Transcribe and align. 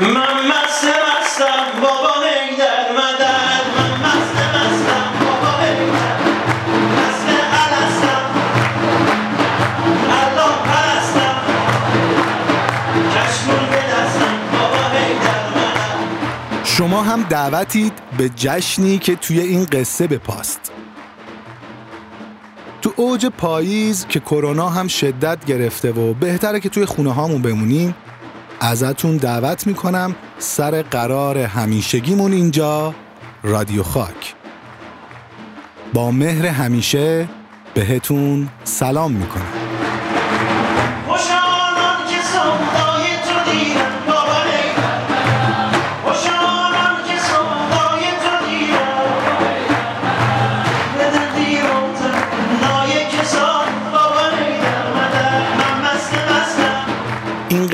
من 0.00 0.08
مست 0.08 0.84
مستم 0.84 1.80
بابا 1.82 2.14
در 2.58 2.92
مدد. 2.92 3.62
من 3.76 4.08
مست 4.08 4.36
مستم 4.36 5.24
بابا 5.24 5.56
در 5.60 5.80
مست 6.96 7.28
علستم 7.52 8.20
الله 10.10 10.56
پرستم. 10.64 11.36
کشمون 13.14 13.70
به 13.70 13.76
دستم 13.76 14.38
بابا 14.52 14.88
در 14.92 15.48
مدد. 15.48 16.64
شما 16.64 17.02
هم 17.02 17.22
دعوتید 17.22 17.92
به 18.18 18.28
جشنی 18.28 18.98
که 18.98 19.16
توی 19.16 19.40
این 19.40 19.64
قصه 19.64 20.06
بپاست. 20.06 20.72
تو 22.82 22.92
اوج 22.96 23.26
پاییز 23.26 24.06
که 24.06 24.20
کرونا 24.20 24.68
هم 24.68 24.88
شدت 24.88 25.44
گرفته 25.44 25.92
و 25.92 26.14
بهتره 26.14 26.60
که 26.60 26.68
توی 26.68 26.84
خونه 26.84 27.12
هامون 27.12 27.42
بمونیم 27.42 27.94
ازتون 28.60 29.16
دعوت 29.16 29.66
می‌کنم 29.66 30.14
سر 30.38 30.82
قرار 30.82 31.38
همیشگیمون 31.38 32.32
اینجا 32.32 32.94
رادیو 33.42 33.82
خاک. 33.82 34.34
با 35.94 36.10
مهر 36.10 36.46
همیشه 36.46 37.28
بهتون 37.74 38.48
سلام 38.64 39.12
می‌کنم. 39.12 39.55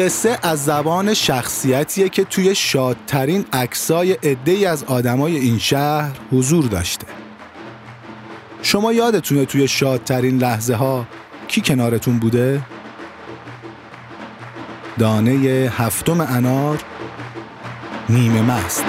قصه 0.02 0.38
از 0.42 0.65
زبان 0.65 1.15
شخصیتیه 1.15 2.09
که 2.09 2.24
توی 2.24 2.55
شادترین 2.55 3.45
عکسای 3.52 4.12
عده‌ای 4.12 4.66
از 4.66 4.84
آدمای 4.84 5.36
این 5.36 5.59
شهر 5.59 6.12
حضور 6.33 6.64
داشته 6.64 7.06
شما 8.62 8.92
یادتونه 8.92 9.44
توی 9.44 9.69
شادترین 9.69 10.39
لحظه 10.39 10.75
ها 10.75 11.06
کی 11.48 11.61
کنارتون 11.61 12.19
بوده؟ 12.19 12.62
دانه 14.98 15.70
هفتم 15.77 16.20
انار 16.20 16.78
نیمه 18.09 18.42
مست 18.42 18.84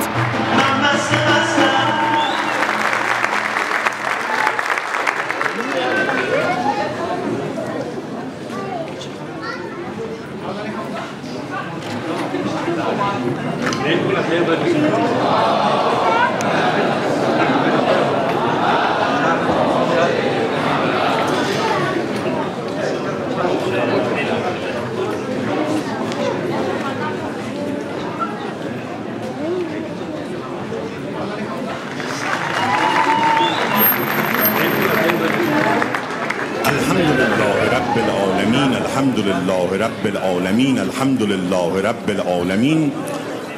الحمد 41.03 41.23
لله 41.23 41.81
رب 41.81 42.09
العالمين 42.09 42.91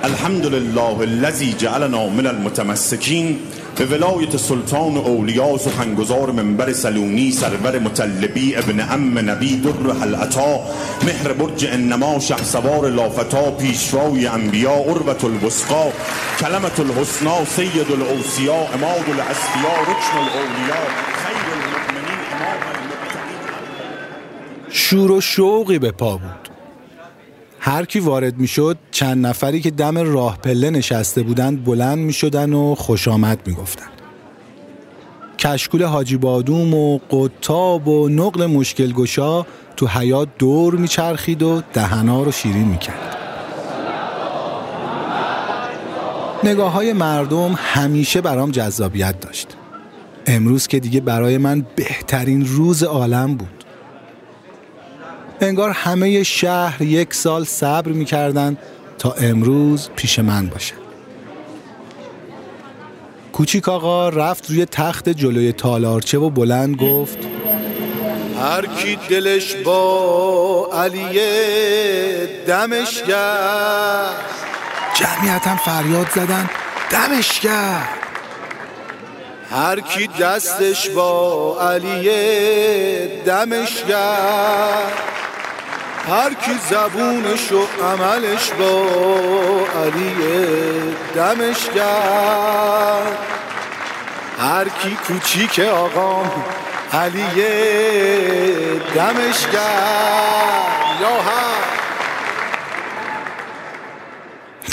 الحمد 0.04 0.46
لله 0.46 1.04
الذي 1.04 1.50
جعلنا 1.64 2.08
من 2.20 2.28
المتمسكين 2.28 3.40
به 3.80 3.86
ولایت 3.92 4.36
سلطان 4.36 4.98
اولیاء 4.98 5.58
سخنگزار 5.58 6.32
منبر 6.32 6.72
سلونی 6.74 7.32
سرور 7.32 7.80
مطلبی 7.80 8.56
ابن 8.56 8.80
ام 8.80 9.30
نبی 9.30 9.58
در 9.66 9.94
حلعتا 10.02 10.60
مهر 11.04 11.34
برج 11.34 11.66
انما 11.66 12.20
شه 12.20 12.44
سوار 12.44 12.90
لافتا 12.90 13.52
پیشوای 13.52 14.28
انبیا 14.28 14.74
عروت 14.74 15.26
الوسقا 15.26 15.84
کلمت 16.40 16.80
الحسنا 16.80 17.46
سید 17.46 17.92
الاوسیا 17.92 18.58
اماد 18.80 19.06
الاسفیا 19.10 19.76
رکن 19.92 20.18
الاولیاء 20.24 20.90
خیر 21.22 21.48
المؤمنین 21.58 22.20
امام 22.34 22.60
شور 24.70 25.12
و 25.12 25.22
شوقی 25.22 25.80
به 25.80 25.92
پا 25.92 26.18
بود. 26.18 26.45
هر 27.68 27.86
کی 27.86 28.00
وارد 28.00 28.38
می 28.38 28.48
شد 28.48 28.78
چند 28.92 29.26
نفری 29.26 29.62
که 29.62 29.72
دم 29.72 29.98
راه 29.98 30.38
پله 30.38 30.70
نشسته 30.70 31.24
بودند 31.24 31.64
بلند 31.64 31.98
می 31.98 32.14
شدن 32.14 32.54
و 32.54 32.76
خوش 32.76 33.08
آمد 33.08 33.48
می 33.48 33.54
گفتن. 33.54 33.86
کشکول 35.40 35.84
حاجی 35.84 36.18
بادوم 36.18 36.74
و 36.74 36.98
قطاب 36.98 37.88
و 37.88 38.10
نقل 38.10 38.46
مشکل 38.46 38.92
گشا 38.92 39.46
تو 39.78 39.88
حیات 39.88 40.28
دور 40.40 40.76
می 40.76 40.88
چرخید 40.88 41.44
و 41.44 41.62
دهنا 41.74 42.24
رو 42.24 42.32
شیرین 42.32 42.68
می 42.68 42.78
کرد. 42.78 43.18
نگاه 46.44 46.72
های 46.72 46.94
مردم 46.94 47.54
همیشه 47.58 48.22
برام 48.22 48.52
جذابیت 48.52 49.20
داشت. 49.20 49.48
امروز 50.28 50.68
که 50.68 50.80
دیگه 50.80 51.02
برای 51.02 51.38
من 51.38 51.66
بهترین 51.76 52.46
روز 52.46 52.84
عالم 52.84 53.36
بود. 53.36 53.65
انگار 55.42 55.70
همه 55.70 56.24
شهر 56.24 56.82
یک 56.82 57.14
سال 57.14 57.44
صبر 57.44 57.92
می‌کردن 57.92 58.58
تا 59.00 59.12
امروز 59.12 59.90
پیش 59.96 60.20
من 60.20 60.48
باشن. 60.48 60.76
کوچیک 63.34 63.70
آقا 63.70 64.10
رفت 64.10 64.50
روی 64.50 64.66
تخت 64.66 65.10
جلوی 65.10 65.52
تالارچه 65.52 66.18
و 66.18 66.30
بلند 66.30 66.76
گفت 66.76 67.18
هر 68.42 68.66
کی 68.66 69.00
دلش 69.10 69.56
با 69.56 70.70
علی 70.74 71.06
دمش 72.48 73.02
کرد 73.02 74.16
جمعیت 74.94 75.48
هم 75.48 75.58
فریاد 75.58 76.08
زدن 76.16 76.50
دمش 76.92 77.40
کرد 77.40 77.90
هر 79.50 79.80
کی 79.80 80.08
دستش 80.08 80.90
با 80.90 81.58
علی 81.62 83.08
دمش 83.26 83.84
کرد 83.84 85.15
هر 86.08 86.34
کی 86.34 86.52
زبونش 86.70 87.52
و 87.52 87.84
عملش 87.84 88.52
با 88.52 88.88
علی 89.82 90.16
دمش 91.16 91.70
کرد 91.76 93.18
هر 94.40 94.70
کی 94.70 94.98
کوچیک 95.08 95.60
آقام 95.60 96.32
علی 96.92 97.26
دمش 98.96 99.48
کرد 99.54 101.02
یا 101.02 101.16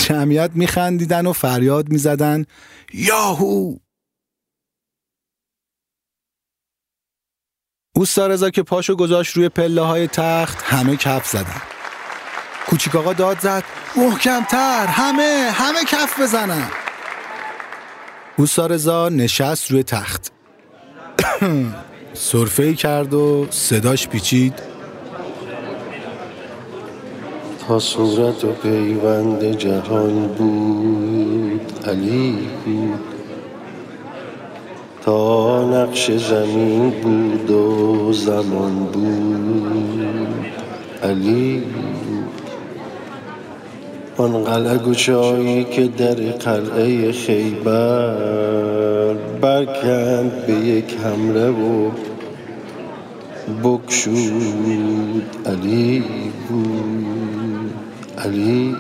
جمعیت 0.03 0.50
میخندیدن 0.54 1.26
و 1.26 1.32
فریاد 1.32 1.88
می‌زدن. 1.88 2.44
یاهو. 2.94 3.76
اوستا 7.97 8.50
که 8.50 8.62
پاشو 8.62 8.97
گذاشت 8.97 9.36
روی 9.36 9.48
پله 9.48 9.82
های 9.82 10.06
تخت 10.06 10.62
همه 10.62 10.97
کف 10.97 11.28
زدن. 11.28 11.62
کوچیک 12.66 12.97
آقا 12.97 13.12
داد 13.12 13.41
زد 13.41 13.64
محکمتر 13.97 14.86
همه 14.86 15.50
همه 15.54 15.84
کف 15.84 16.20
بزنن. 16.20 16.70
اوستا 18.36 19.08
نشست 19.08 19.70
روی 19.70 19.82
تخت. 19.82 20.32
سرفه 22.14 22.75
کرد 22.75 23.14
و 23.14 23.47
صداش 23.50 24.08
پیچید. 24.08 24.54
تا 27.69 27.78
صورت 27.78 28.44
و 28.44 28.52
پیوند 28.52 29.44
جهان 29.44 30.28
بود 30.28 31.88
علی. 31.88 32.49
بود 32.64 33.12
تا 35.04 35.64
نقش 35.64 36.10
زمین 36.10 36.90
بود 36.90 37.50
و 37.50 38.12
زمان 38.12 38.75
بود. 38.93 40.46
علی 41.02 41.62
آن 44.16 44.44
قلعه 44.44 44.78
گشایی 44.78 45.64
که 45.64 45.88
در 45.88 46.14
قلعه 46.14 47.12
خیبر 47.12 48.14
برکند 49.40 50.46
به 50.46 50.52
یک 50.52 50.96
حمله 51.04 51.49
و 51.50 51.90
بکشود. 53.64 55.22
علی 55.46 56.04
بود. 56.49 57.72
علی 58.19 58.76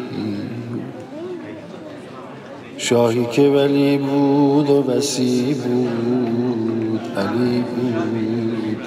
شاهی 2.92 3.26
که 3.26 3.42
ولی 3.42 3.98
بود 3.98 4.70
و 4.70 4.82
وسی 4.82 5.54
بود 5.54 7.00
علی 7.16 7.60
بود. 7.60 8.82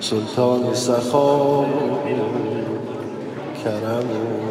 سلطان 0.00 0.74
سخا 0.74 1.64
کرم 3.64 4.10
و 4.10 4.44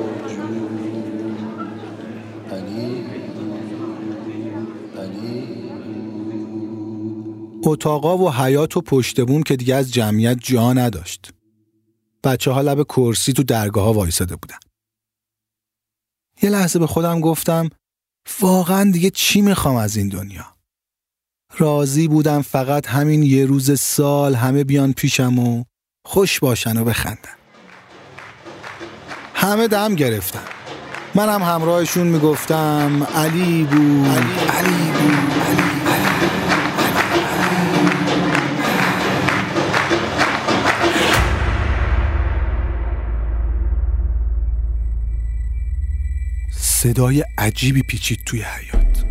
اتاقا 7.65 8.17
و 8.17 8.31
حیات 8.31 8.77
و 8.77 8.81
پشت 8.81 9.21
بوم 9.21 9.43
که 9.43 9.55
دیگه 9.55 9.75
از 9.75 9.91
جمعیت 9.91 10.37
جا 10.41 10.73
نداشت. 10.73 11.31
بچه 12.23 12.51
ها 12.51 12.61
لب 12.61 12.83
کرسی 12.83 13.33
تو 13.33 13.43
درگاه 13.43 13.83
ها 13.83 13.93
وایساده 13.93 14.35
بودن. 14.35 14.57
یه 16.41 16.49
لحظه 16.49 16.79
به 16.79 16.87
خودم 16.87 17.19
گفتم 17.19 17.69
واقعا 18.41 18.91
دیگه 18.91 19.09
چی 19.09 19.41
می‌خوام 19.41 19.75
از 19.75 19.95
این 19.95 20.09
دنیا؟ 20.09 20.45
راضی 21.57 22.07
بودم 22.07 22.41
فقط 22.41 22.87
همین 22.87 23.23
یه 23.23 23.45
روز 23.45 23.79
سال 23.79 24.35
همه 24.35 24.63
بیان 24.63 24.93
پیشم 24.93 25.39
و 25.39 25.63
خوش 26.05 26.39
باشن 26.39 26.77
و 26.77 26.83
بخندن. 26.83 27.35
همه 29.35 29.67
دم 29.67 29.95
گرفتن. 29.95 30.43
منم 31.15 31.43
همراهشون 31.43 32.07
می‌گفتم 32.07 33.07
علی 33.15 33.63
بود 33.63 34.07
علی, 34.07 34.49
علی 34.49 34.91
بود 34.91 35.22
صدای 46.83 47.25
عجیبی 47.37 47.81
پیچید 47.83 48.19
توی 48.25 48.41
حیات 48.41 49.05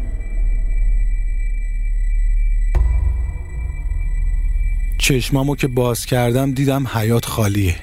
چشمامو 4.99 5.57
که 5.57 5.67
باز 5.67 6.07
کردم 6.07 6.53
دیدم 6.53 6.87
حیات 6.87 7.25
خالیه. 7.25 7.77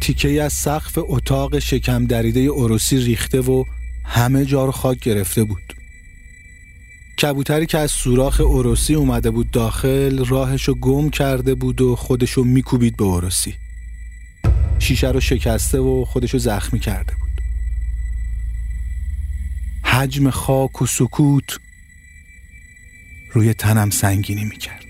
تیکه 0.00 0.42
از 0.42 0.52
سقف 0.52 0.98
اتاق 0.98 1.58
شکم 1.58 2.06
دریده 2.06 2.48
اروسی 2.52 2.98
ریخته 2.98 3.40
و 3.40 3.64
همه 4.04 4.44
جا 4.44 4.64
رو 4.64 4.72
خاک 4.72 5.00
گرفته 5.00 5.44
بود. 5.44 5.74
کبوتری 7.22 7.66
که 7.66 7.78
از 7.78 7.90
سوراخ 7.90 8.40
اروسی 8.40 8.94
اومده 8.94 9.30
بود 9.30 9.50
داخل 9.50 10.24
راهشو 10.24 10.74
گم 10.74 11.10
کرده 11.10 11.54
بود 11.54 11.80
و 11.80 11.96
خودشو 11.96 12.44
میکوبید 12.44 12.96
به 12.96 13.04
اروسی 13.04 13.54
شیشه 14.78 15.10
رو 15.10 15.20
شکسته 15.20 15.78
و 15.78 16.04
خودشو 16.04 16.38
زخمی 16.38 16.80
کرده 16.80 17.12
بود. 17.20 17.33
حجم 19.84 20.30
خاک 20.30 20.82
و 20.82 20.86
سکوت 20.86 21.58
روی 23.32 23.54
تنم 23.54 23.90
سنگینی 23.90 24.44
می‌کرد. 24.44 24.84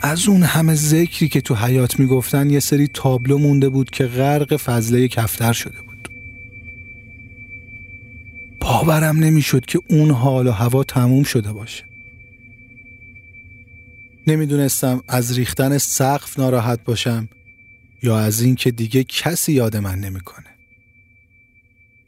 از 0.00 0.28
اون 0.28 0.42
همه 0.42 0.74
ذکری 0.74 1.28
که 1.28 1.40
تو 1.40 1.54
حیات 1.54 2.00
می‌گفتن 2.00 2.50
یه 2.50 2.60
سری 2.60 2.88
تابلو 2.94 3.38
مونده 3.38 3.68
بود 3.68 3.90
که 3.90 4.04
غرق 4.04 4.56
فضله 4.56 5.08
کفتر 5.08 5.52
شده 5.52 5.82
بود. 5.82 6.08
باورم 8.60 9.16
نمی‌شد 9.16 9.66
که 9.66 9.80
اون 9.90 10.10
حال 10.10 10.46
و 10.46 10.50
هوا 10.50 10.84
تموم 10.84 11.22
شده 11.22 11.52
باشه. 11.52 11.84
نمی‌دونستم 14.28 15.02
از 15.08 15.38
ریختن 15.38 15.78
سقف 15.78 16.38
ناراحت 16.38 16.84
باشم 16.84 17.28
یا 18.02 18.18
از 18.18 18.40
اینکه 18.40 18.70
دیگه 18.70 19.04
کسی 19.04 19.52
یاد 19.52 19.76
من 19.76 19.98
نمی‌کنه. 19.98 20.46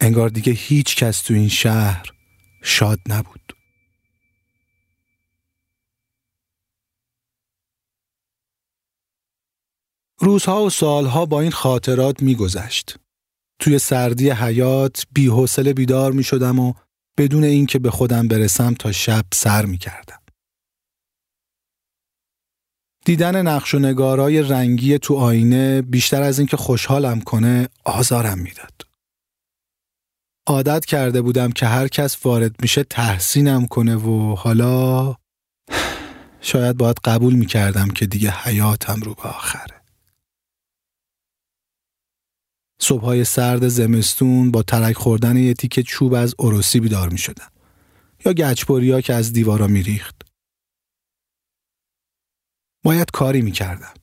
انگار 0.00 0.28
دیگه 0.28 0.52
هیچ 0.52 0.96
کس 0.96 1.22
تو 1.22 1.34
این 1.34 1.48
شهر 1.48 2.12
شاد 2.62 2.98
نبود. 3.08 3.52
روزها 10.18 10.64
و 10.64 10.70
سالها 10.70 11.26
با 11.26 11.40
این 11.40 11.50
خاطرات 11.50 12.22
میگذشت. 12.22 12.96
توی 13.58 13.78
سردی 13.78 14.30
حیات 14.30 15.06
بی 15.12 15.30
بیدار 15.76 16.12
می 16.12 16.24
شدم 16.24 16.58
و 16.58 16.74
بدون 17.18 17.44
اینکه 17.44 17.78
به 17.78 17.90
خودم 17.90 18.28
برسم 18.28 18.74
تا 18.74 18.92
شب 18.92 19.24
سر 19.34 19.66
می 19.66 19.78
کردم. 19.78 20.19
دیدن 23.04 23.46
نقش 23.46 23.74
و 23.74 23.78
نگارای 23.78 24.42
رنگی 24.42 24.98
تو 24.98 25.16
آینه 25.16 25.82
بیشتر 25.82 26.22
از 26.22 26.38
اینکه 26.38 26.56
خوشحالم 26.56 27.20
کنه 27.20 27.68
آزارم 27.84 28.38
می‌داد. 28.38 28.80
عادت 30.46 30.84
کرده 30.84 31.22
بودم 31.22 31.52
که 31.52 31.66
هر 31.66 31.88
کس 31.88 32.26
وارد 32.26 32.62
میشه 32.62 32.84
تحسینم 32.84 33.66
کنه 33.66 33.96
و 33.96 34.34
حالا 34.34 35.14
شاید 36.40 36.76
باید 36.76 36.96
قبول 37.04 37.34
می‌کردم 37.34 37.88
که 37.88 38.06
دیگه 38.06 38.30
حیاتم 38.30 39.00
رو 39.00 39.14
به 39.14 39.22
آخره. 39.22 39.80
صبحهای 42.82 43.24
سرد 43.24 43.68
زمستون 43.68 44.50
با 44.50 44.62
ترک 44.62 44.96
خوردن 44.96 45.36
یه 45.36 45.54
تیکه 45.54 45.82
چوب 45.82 46.14
از 46.14 46.34
اروسی 46.38 46.80
بیدار 46.80 47.08
می 47.08 47.18
یا 48.24 48.32
گچبوریا 48.32 49.00
که 49.00 49.14
از 49.14 49.32
دیوارا 49.32 49.66
میریخت. 49.66 50.29
باید 52.84 53.10
کاری 53.10 53.42
می‌کردم. 53.42 53.94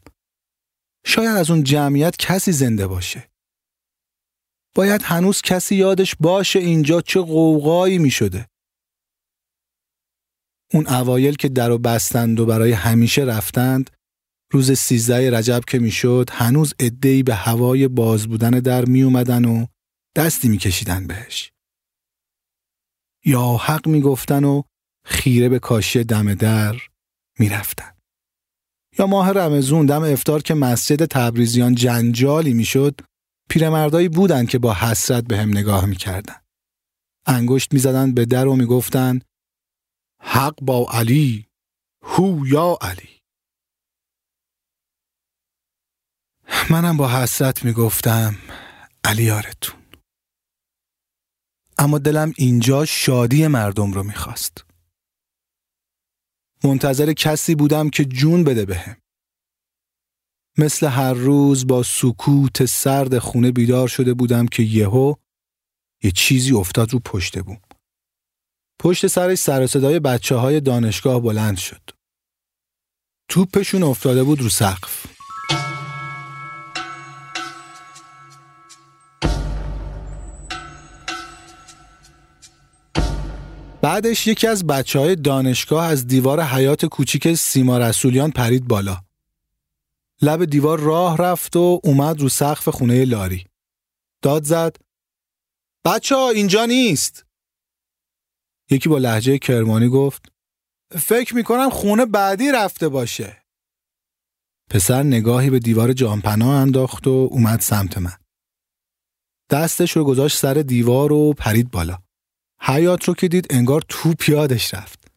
شاید 1.05 1.37
از 1.37 1.51
اون 1.51 1.63
جمعیت 1.63 2.17
کسی 2.17 2.51
زنده 2.51 2.87
باشه. 2.87 3.29
باید 4.75 5.01
هنوز 5.01 5.41
کسی 5.41 5.75
یادش 5.75 6.15
باشه 6.15 6.59
اینجا 6.59 7.01
چه 7.01 7.21
قوقایی 7.21 7.97
می 7.97 8.11
شده. 8.11 8.47
اون 10.73 10.87
اوایل 10.87 11.35
که 11.35 11.49
در 11.49 11.71
و 11.71 11.77
بستند 11.77 12.39
و 12.39 12.45
برای 12.45 12.71
همیشه 12.71 13.21
رفتند 13.21 13.89
روز 14.51 14.71
سیزده 14.71 15.37
رجب 15.37 15.61
که 15.67 15.79
می‌شد 15.79 16.29
هنوز 16.31 16.73
ادهی 16.79 17.23
به 17.23 17.35
هوای 17.35 17.87
باز 17.87 18.27
بودن 18.27 18.51
در 18.51 18.85
می 18.85 19.01
اومدن 19.03 19.45
و 19.45 19.65
دستی 20.15 20.49
میکشیدن 20.49 21.07
بهش. 21.07 21.51
یا 23.25 23.57
حق 23.57 23.87
می‌گفتن 23.87 24.43
و 24.43 24.61
خیره 25.05 25.49
به 25.49 25.59
کاشی 25.59 26.03
دم 26.03 26.33
در 26.33 26.75
می‌رفتن. 27.39 27.96
یا 28.99 29.07
ماه 29.07 29.31
رمزون 29.31 29.85
دم 29.85 30.03
افتار 30.03 30.41
که 30.41 30.53
مسجد 30.53 31.05
تبریزیان 31.05 31.75
جنجالی 31.75 32.53
می‌شد 32.53 33.01
پیرمردایی 33.49 34.09
بودن 34.09 34.45
که 34.45 34.59
با 34.59 34.73
حسرت 34.73 35.23
به 35.23 35.37
هم 35.37 35.49
نگاه 35.49 35.85
می‌کردن. 35.85 36.35
انگشت 37.25 37.73
می‌زدن 37.73 38.13
به 38.13 38.25
در 38.25 38.47
و 38.47 38.55
می‌گفتن 38.55 39.19
حق 40.21 40.55
با 40.61 40.87
علی 40.91 41.47
هو 42.03 42.47
یا 42.47 42.77
علی. 42.81 43.09
منم 46.69 46.97
با 46.97 47.09
حسرت 47.09 47.65
می‌گفتم 47.65 48.35
علی 49.03 49.23
یارتون. 49.23 49.81
اما 51.77 51.97
دلم 51.97 52.33
اینجا 52.37 52.85
شادی 52.85 53.47
مردم 53.47 53.91
رو 53.91 54.03
می‌خواست. 54.03 54.66
منتظر 56.63 57.13
کسی 57.13 57.55
بودم 57.55 57.89
که 57.89 58.05
جون 58.05 58.43
بده 58.43 58.65
بهم. 58.65 58.97
مثل 60.57 60.87
هر 60.87 61.13
روز 61.13 61.67
با 61.67 61.83
سکوت 61.83 62.65
سرد 62.65 63.19
خونه 63.19 63.51
بیدار 63.51 63.87
شده 63.87 64.13
بودم 64.13 64.45
که 64.45 64.63
یهو 64.63 65.13
یه 66.03 66.11
چیزی 66.11 66.53
افتاد 66.53 66.93
رو 66.93 66.99
پشت 66.99 67.39
بوم. 67.39 67.61
پشت 68.79 69.07
سرش 69.07 69.37
سر 69.37 69.67
صدای 69.67 69.99
بچه 69.99 70.35
های 70.35 70.59
دانشگاه 70.59 71.21
بلند 71.21 71.57
شد. 71.57 71.81
توپشون 73.29 73.83
افتاده 73.83 74.23
بود 74.23 74.41
رو 74.41 74.49
سقف. 74.49 75.16
بعدش 83.81 84.27
یکی 84.27 84.47
از 84.47 84.67
بچه 84.67 84.99
های 84.99 85.15
دانشگاه 85.15 85.85
از 85.85 86.07
دیوار 86.07 86.41
حیات 86.41 86.85
کوچیک 86.85 87.33
سیما 87.33 87.77
رسولیان 87.77 88.31
پرید 88.31 88.67
بالا. 88.67 89.03
لب 90.21 90.45
دیوار 90.45 90.79
راه 90.79 91.17
رفت 91.17 91.55
و 91.55 91.81
اومد 91.83 92.21
رو 92.21 92.29
سقف 92.29 92.69
خونه 92.69 93.05
لاری. 93.05 93.45
داد 94.21 94.43
زد 94.43 94.77
بچه 95.85 96.15
ها 96.15 96.29
اینجا 96.29 96.65
نیست. 96.65 97.25
یکی 98.69 98.89
با 98.89 98.97
لحجه 98.97 99.37
کرمانی 99.37 99.89
گفت 99.89 100.31
فکر 100.91 101.35
می‌کنم 101.35 101.69
خونه 101.69 102.05
بعدی 102.05 102.51
رفته 102.51 102.89
باشه. 102.89 103.43
پسر 104.69 105.03
نگاهی 105.03 105.49
به 105.49 105.59
دیوار 105.59 105.93
جانپناه 105.93 106.55
انداخت 106.55 107.07
و 107.07 107.29
اومد 107.31 107.59
سمت 107.59 107.97
من. 107.97 108.17
دستش 109.49 109.91
رو 109.91 110.03
گذاشت 110.03 110.37
سر 110.37 110.53
دیوار 110.53 111.11
و 111.11 111.33
پرید 111.33 111.71
بالا. 111.71 112.06
حیات 112.61 113.03
رو 113.03 113.13
که 113.13 113.27
دید 113.27 113.47
انگار 113.49 113.83
تو 113.89 114.13
پیادش 114.13 114.73
رفت. 114.73 115.07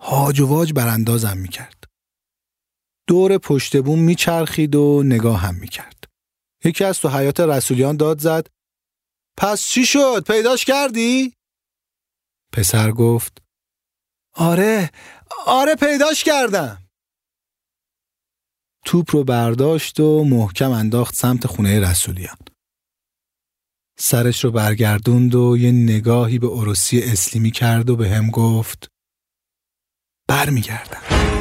هاج 0.00 0.40
و 0.40 0.46
واج 0.46 0.72
براندازم 0.72 1.36
می‌کرد. 1.36 1.84
دور 3.06 3.38
پشت 3.38 3.76
بوم 3.76 3.98
میچرخید 3.98 4.74
و 4.74 5.02
نگاه 5.02 5.40
هم 5.40 5.54
می‌کرد. 5.54 6.04
یکی 6.64 6.84
از 6.84 7.00
تو 7.00 7.08
حیات 7.08 7.40
رسولیان 7.40 7.96
داد 7.96 8.18
زد 8.18 8.46
پس 9.36 9.62
چی 9.62 9.86
شد؟ 9.86 10.24
پیداش 10.26 10.64
کردی؟ 10.64 11.34
پسر 12.52 12.90
گفت 12.90 13.42
آره 14.34 14.90
آره 15.46 15.74
پیداش 15.74 16.24
کردم. 16.24 16.88
توپ 18.84 19.16
رو 19.16 19.24
برداشت 19.24 20.00
و 20.00 20.24
محکم 20.24 20.70
انداخت 20.70 21.14
سمت 21.14 21.46
خونه 21.46 21.80
رسولیان. 21.80 22.36
سرش 24.00 24.44
رو 24.44 24.50
برگردوند 24.50 25.34
و 25.34 25.56
یه 25.56 25.72
نگاهی 25.72 26.38
به 26.38 26.48
عروسی 26.48 27.00
اسلیمی 27.02 27.50
کرد 27.50 27.90
و 27.90 27.96
به 27.96 28.08
هم 28.10 28.30
گفت 28.30 28.88
برمیگردم. 30.28 31.37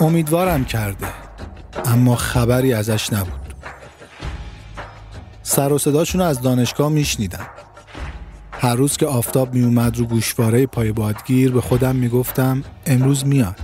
امیدوارم 0.00 0.64
کرده. 0.64 1.06
اما 1.84 2.16
خبری 2.16 2.74
ازش 2.74 3.12
نبود. 3.12 3.54
سر 5.42 5.72
و 5.72 5.78
صداشون 5.78 6.20
از 6.20 6.42
دانشگاه 6.42 6.88
میشنیدم. 6.88 7.46
هر 8.52 8.74
روز 8.74 8.96
که 8.96 9.06
آفتاب 9.06 9.54
میومد 9.54 9.98
رو 9.98 10.04
گوشواره 10.04 10.66
پای 10.66 10.92
بادگیر 10.92 11.52
به 11.52 11.60
خودم 11.60 11.96
می‌گفتم 11.96 12.64
امروز 12.86 13.26
میاد. 13.26 13.60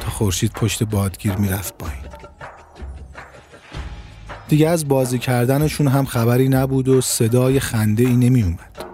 تا 0.00 0.10
خورشید 0.10 0.52
پشت 0.52 0.84
بادگیر 0.84 1.36
می‌رفت 1.36 1.78
پایین. 1.78 2.02
دیگه 4.48 4.68
از 4.68 4.88
بازی 4.88 5.18
کردنشون 5.18 5.88
هم 5.88 6.04
خبری 6.04 6.48
نبود 6.48 6.88
و 6.88 7.00
صدای 7.00 7.60
خنده 7.60 8.04
ای 8.04 8.16
نمی 8.16 8.42
اومد. 8.42 8.84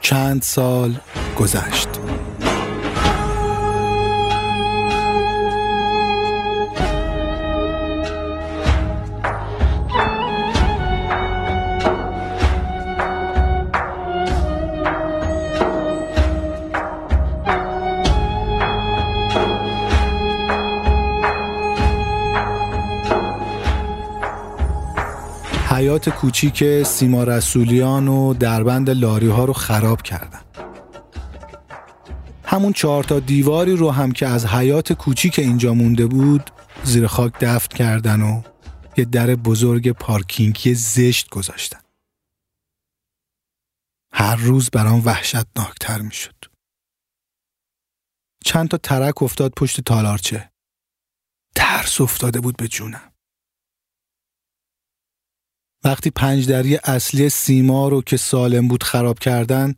چند 0.00 0.42
سال 0.42 0.94
گذشت. 1.38 1.88
حیات 25.94 26.08
کوچیک 26.08 26.82
سیما 26.82 27.24
رسولیان 27.24 28.08
و 28.08 28.34
دربند 28.34 28.90
لاری 28.90 29.28
ها 29.28 29.44
رو 29.44 29.52
خراب 29.52 30.02
کردن. 30.02 30.40
همون 32.44 32.72
چهار 32.72 33.04
تا 33.04 33.20
دیواری 33.20 33.76
رو 33.76 33.90
هم 33.90 34.12
که 34.12 34.28
از 34.28 34.46
حیات 34.46 34.92
کوچیک 34.92 35.38
اینجا 35.38 35.74
مونده 35.74 36.06
بود 36.06 36.50
زیر 36.84 37.06
خاک 37.06 37.32
دفت 37.40 37.74
کردن 37.74 38.20
و 38.22 38.42
یه 38.96 39.04
در 39.04 39.34
بزرگ 39.34 39.90
پارکینگی 39.90 40.74
زشت 40.74 41.30
گذاشتن. 41.30 41.80
هر 44.12 44.36
روز 44.36 44.70
برام 44.70 45.02
وحشتناکتر 45.04 46.00
می 46.00 46.12
شد. 46.14 46.44
چند 48.44 48.68
تا 48.68 48.76
ترک 48.76 49.22
افتاد 49.22 49.52
پشت 49.56 49.80
تالارچه. 49.80 50.50
ترس 51.56 52.00
افتاده 52.00 52.40
بود 52.40 52.56
به 52.56 52.68
جونم. 52.68 53.13
وقتی 55.84 56.10
پنجدری 56.10 56.76
اصلی 56.76 57.28
سیما 57.28 57.88
رو 57.88 58.02
که 58.02 58.16
سالم 58.16 58.68
بود 58.68 58.82
خراب 58.82 59.18
کردن 59.18 59.74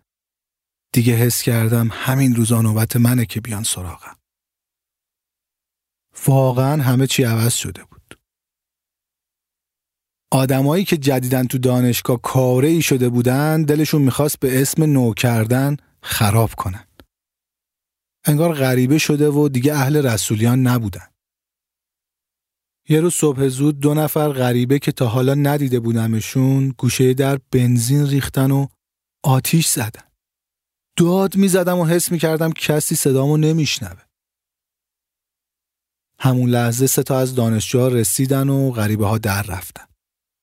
دیگه 0.92 1.14
حس 1.14 1.42
کردم 1.42 1.88
همین 1.92 2.36
روزا 2.36 2.62
نوبت 2.62 2.96
منه 2.96 3.26
که 3.26 3.40
بیان 3.40 3.62
سراغم. 3.62 4.16
واقعا 6.26 6.82
همه 6.82 7.06
چی 7.06 7.24
عوض 7.24 7.54
شده 7.54 7.84
بود. 7.84 8.20
آدمایی 10.32 10.84
که 10.84 10.96
جدیدن 10.96 11.46
تو 11.46 11.58
دانشگاه 11.58 12.20
کاره 12.22 12.68
ای 12.68 12.82
شده 12.82 13.08
بودن 13.08 13.62
دلشون 13.62 14.02
می‌خواست 14.02 14.40
به 14.40 14.62
اسم 14.62 14.84
نو 14.84 15.14
کردن 15.14 15.76
خراب 16.02 16.50
کنن. 16.54 16.86
انگار 18.24 18.54
غریبه 18.54 18.98
شده 18.98 19.28
و 19.28 19.48
دیگه 19.48 19.74
اهل 19.74 20.06
رسولیان 20.06 20.62
نبودن. 20.62 21.08
یه 22.88 23.00
روز 23.00 23.14
صبح 23.14 23.48
زود 23.48 23.80
دو 23.80 23.94
نفر 23.94 24.32
غریبه 24.32 24.78
که 24.78 24.92
تا 24.92 25.06
حالا 25.06 25.34
ندیده 25.34 25.80
بودمشون 25.80 26.68
گوشه 26.68 27.14
در 27.14 27.38
بنزین 27.50 28.06
ریختن 28.06 28.50
و 28.50 28.66
آتیش 29.24 29.68
زدن. 29.68 30.02
داد 30.96 31.36
می 31.36 31.48
زدم 31.48 31.78
و 31.78 31.84
حس 31.84 32.12
می 32.12 32.18
کردم 32.18 32.52
کسی 32.52 32.94
صدامو 32.94 33.36
نمیشنوه. 33.36 34.02
همون 36.20 36.50
لحظه 36.50 36.86
سه 36.86 37.02
تا 37.02 37.18
از 37.18 37.34
دانشجوها 37.34 37.88
رسیدن 37.88 38.48
و 38.48 38.70
غریبه 38.70 39.06
ها 39.06 39.18
در 39.18 39.42
رفتن. 39.42 39.86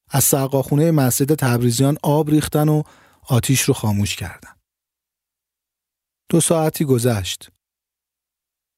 از 0.10 0.24
سقاخونه 0.24 0.92
مسجد 0.92 1.36
تبریزیان 1.36 1.98
آب 2.04 2.30
ریختن 2.30 2.70
و 2.70 2.84
آتیش 3.22 3.62
رو 3.62 3.74
خاموش 3.74 4.16
کردن. 4.16 4.54
دو 6.30 6.42
ساعتی 6.42 6.86
گذشت. 6.86 7.50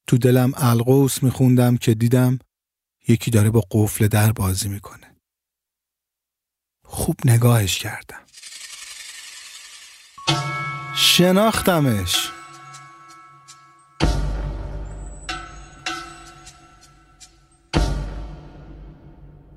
تو 0.08 0.18
دلم 0.18 0.52
القوس 0.56 1.22
میخوندم 1.22 1.76
که 1.76 1.94
دیدم 1.94 2.38
یکی 3.08 3.30
داره 3.30 3.50
با 3.50 3.62
قفل 3.70 4.08
در 4.08 4.32
بازی 4.32 4.68
می‌کنه. 4.68 5.16
خوب 6.84 7.16
نگاهش 7.24 7.78
کردم. 7.78 8.26
شناختمش. 10.96 12.32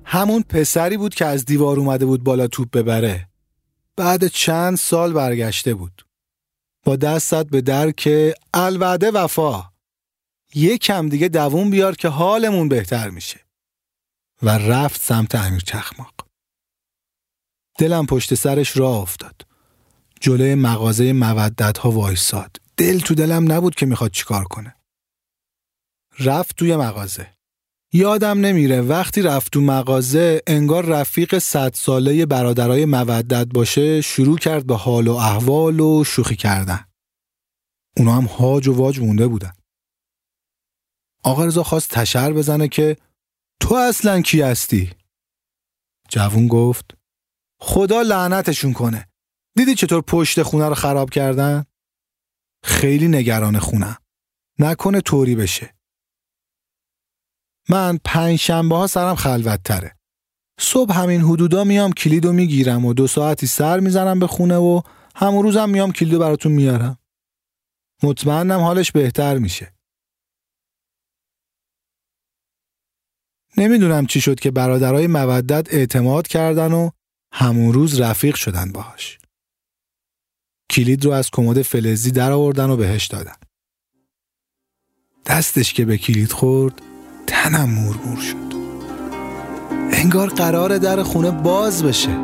همون 0.04 0.42
پسری 0.42 0.96
بود 0.96 1.14
که 1.14 1.26
از 1.26 1.44
دیوار 1.44 1.78
اومده 1.78 2.06
بود 2.06 2.24
بالا 2.24 2.46
توپ 2.46 2.70
ببره. 2.70 3.28
بعد 3.96 4.26
چند 4.26 4.76
سال 4.76 5.12
برگشته 5.12 5.74
بود. 5.74 6.06
با 6.84 6.96
دستت 6.96 7.46
به 7.46 7.60
در 7.60 7.90
که 7.90 8.34
الوعده 8.54 9.10
وفا 9.10 9.69
کم 10.76 11.08
دیگه 11.08 11.28
دوون 11.28 11.70
بیار 11.70 11.96
که 11.96 12.08
حالمون 12.08 12.68
بهتر 12.68 13.10
میشه. 13.10 13.40
و 14.42 14.50
رفت 14.58 15.00
سمت 15.00 15.34
امیر 15.34 15.60
چخماق. 15.60 16.14
دلم 17.78 18.06
پشت 18.06 18.34
سرش 18.34 18.76
راه 18.76 18.96
افتاد. 18.96 19.46
جلوی 20.20 20.54
مغازه 20.54 21.12
مودت 21.12 21.78
ها 21.78 21.90
وایساد. 21.90 22.56
دل 22.76 23.00
تو 23.00 23.14
دلم 23.14 23.52
نبود 23.52 23.74
که 23.74 23.86
می‌خواد 23.86 24.10
چیکار 24.10 24.44
کنه. 24.44 24.74
رفت 26.18 26.56
توی 26.56 26.76
مغازه. 26.76 27.34
یادم 27.92 28.40
نمیره 28.40 28.80
وقتی 28.80 29.22
رفت 29.22 29.52
تو 29.52 29.60
مغازه 29.60 30.42
انگار 30.46 30.86
رفیق 30.86 31.38
صد 31.38 31.74
ساله 31.74 32.26
برادرای 32.26 32.84
مودت 32.84 33.46
باشه 33.46 34.00
شروع 34.00 34.38
کرد 34.38 34.66
به 34.66 34.76
حال 34.76 35.08
و 35.08 35.14
احوال 35.14 35.80
و 35.80 36.04
شوخی 36.04 36.36
کردن. 36.36 36.84
اونا 37.96 38.12
هم 38.12 38.24
هاج 38.24 38.68
و 38.68 38.74
واج 38.74 39.00
مونده 39.00 39.26
بودن. 39.26 39.52
آقا 41.22 41.44
رضا 41.44 41.62
خواست 41.62 41.90
تشر 41.90 42.32
بزنه 42.32 42.68
که 42.68 42.96
تو 43.60 43.74
اصلا 43.74 44.20
کی 44.20 44.42
هستی؟ 44.42 44.92
جوون 46.08 46.48
گفت 46.48 46.94
خدا 47.60 48.02
لعنتشون 48.02 48.72
کنه. 48.72 49.08
دیدی 49.56 49.74
چطور 49.74 50.00
پشت 50.00 50.42
خونه 50.42 50.68
رو 50.68 50.74
خراب 50.74 51.10
کردن؟ 51.10 51.64
خیلی 52.64 53.08
نگران 53.08 53.58
خونم. 53.58 53.96
نکنه 54.58 55.00
طوری 55.00 55.34
بشه. 55.34 55.74
من 57.68 57.98
پنج 58.04 58.38
شنبه 58.38 58.76
ها 58.76 58.86
سرم 58.86 59.14
خلوت 59.14 59.62
تره 59.62 59.96
صبح 60.60 60.94
همین 60.94 61.20
حدودا 61.20 61.64
میام 61.64 61.92
کلیدو 61.92 62.32
می‌گیرم 62.32 62.84
و 62.84 62.94
دو 62.94 63.06
ساعتی 63.06 63.46
سر 63.46 63.80
می‌زنم 63.80 64.18
به 64.18 64.26
خونه 64.26 64.56
و 64.56 64.82
همون 65.14 65.42
روزم 65.42 65.70
میام 65.70 65.92
کلیدو 65.92 66.18
براتون 66.18 66.52
میارم. 66.52 66.98
مطمئنم 68.02 68.60
حالش 68.60 68.92
بهتر 68.92 69.38
میشه. 69.38 69.79
نمی‌دونم 73.56 74.06
چی 74.06 74.20
شد 74.20 74.40
که 74.40 74.50
برادرای 74.50 75.06
مودت 75.06 75.74
اعتماد 75.74 76.28
کردن 76.28 76.72
و 76.72 76.90
همون 77.32 77.72
روز 77.72 78.00
رفیق 78.00 78.34
شدن 78.34 78.72
باهاش. 78.72 79.18
کلید 80.70 81.04
رو 81.04 81.10
از 81.10 81.30
کمد 81.30 81.62
فلزی 81.62 82.10
در 82.10 82.32
آوردن 82.32 82.70
و 82.70 82.76
بهش 82.76 83.06
دادن. 83.06 83.36
دستش 85.26 85.72
که 85.72 85.84
به 85.84 85.98
کلید 85.98 86.32
خورد 86.32 86.82
تنم 87.26 87.70
مورمور 87.70 88.20
شد. 88.20 88.50
انگار 89.92 90.28
قرار 90.28 90.78
در 90.78 91.02
خونه 91.02 91.30
باز 91.30 91.84
بشه. 91.84 92.18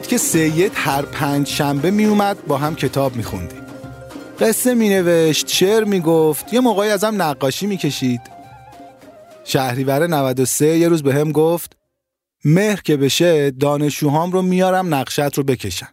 بود 0.00 0.08
که 0.08 0.18
سید 0.18 0.72
هر 0.74 1.02
پنج 1.02 1.46
شنبه 1.46 1.90
می 1.90 2.04
اومد 2.04 2.46
با 2.46 2.58
هم 2.58 2.74
کتاب 2.74 3.16
می 3.16 3.22
خوندیم. 3.22 3.62
قصه 4.38 4.74
می 4.74 4.88
نوشت، 4.88 5.48
شعر 5.48 5.84
می 5.84 6.00
گفت، 6.00 6.54
یه 6.54 6.60
موقعی 6.60 6.90
ازم 6.90 7.22
نقاشی 7.22 7.66
می 7.66 7.76
کشید. 7.76 8.20
شهریور 9.44 10.06
93 10.06 10.66
یه 10.66 10.88
روز 10.88 11.02
به 11.02 11.14
هم 11.14 11.32
گفت 11.32 11.76
مهر 12.44 12.80
که 12.80 12.96
بشه 12.96 13.50
دانشجوهام 13.50 14.32
رو 14.32 14.42
میارم 14.42 14.94
نقشت 14.94 15.38
رو 15.38 15.42
بکشن. 15.42 15.88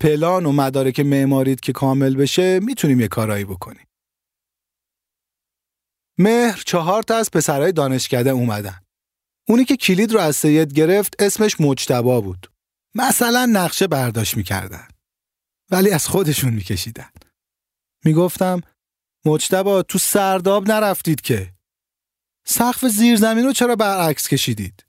پلان 0.00 0.46
و 0.46 0.52
مدارک 0.52 1.00
معماریت 1.00 1.60
که 1.60 1.72
کامل 1.72 2.16
بشه 2.16 2.60
می‌تونیم 2.60 3.00
یه 3.00 3.08
کارایی 3.08 3.44
بکنیم. 3.44 3.86
مهر 6.18 6.62
چهار 6.66 7.02
تا 7.02 7.16
از 7.16 7.30
پسرهای 7.30 7.72
دانشکده 7.72 8.30
اومدن. 8.30 8.80
اونی 9.48 9.64
که 9.64 9.76
کلید 9.76 10.12
رو 10.12 10.20
از 10.20 10.36
سید 10.36 10.72
گرفت 10.72 11.22
اسمش 11.22 11.60
مجتبا 11.60 12.20
بود. 12.20 12.50
مثلا 12.96 13.46
نقشه 13.46 13.86
برداشت 13.86 14.36
می‌کردن. 14.36 14.88
ولی 15.70 15.90
از 15.90 16.08
خودشون 16.08 16.52
میکشیدن. 16.54 17.10
می‌گفتم 18.04 18.60
مجتبا 19.24 19.82
تو 19.82 19.98
سرداب 19.98 20.70
نرفتید 20.70 21.20
که. 21.20 21.54
سقف 22.46 22.84
زیرزمین 22.84 23.44
رو 23.44 23.52
چرا 23.52 23.76
برعکس 23.76 24.28
کشیدید؟ 24.28 24.86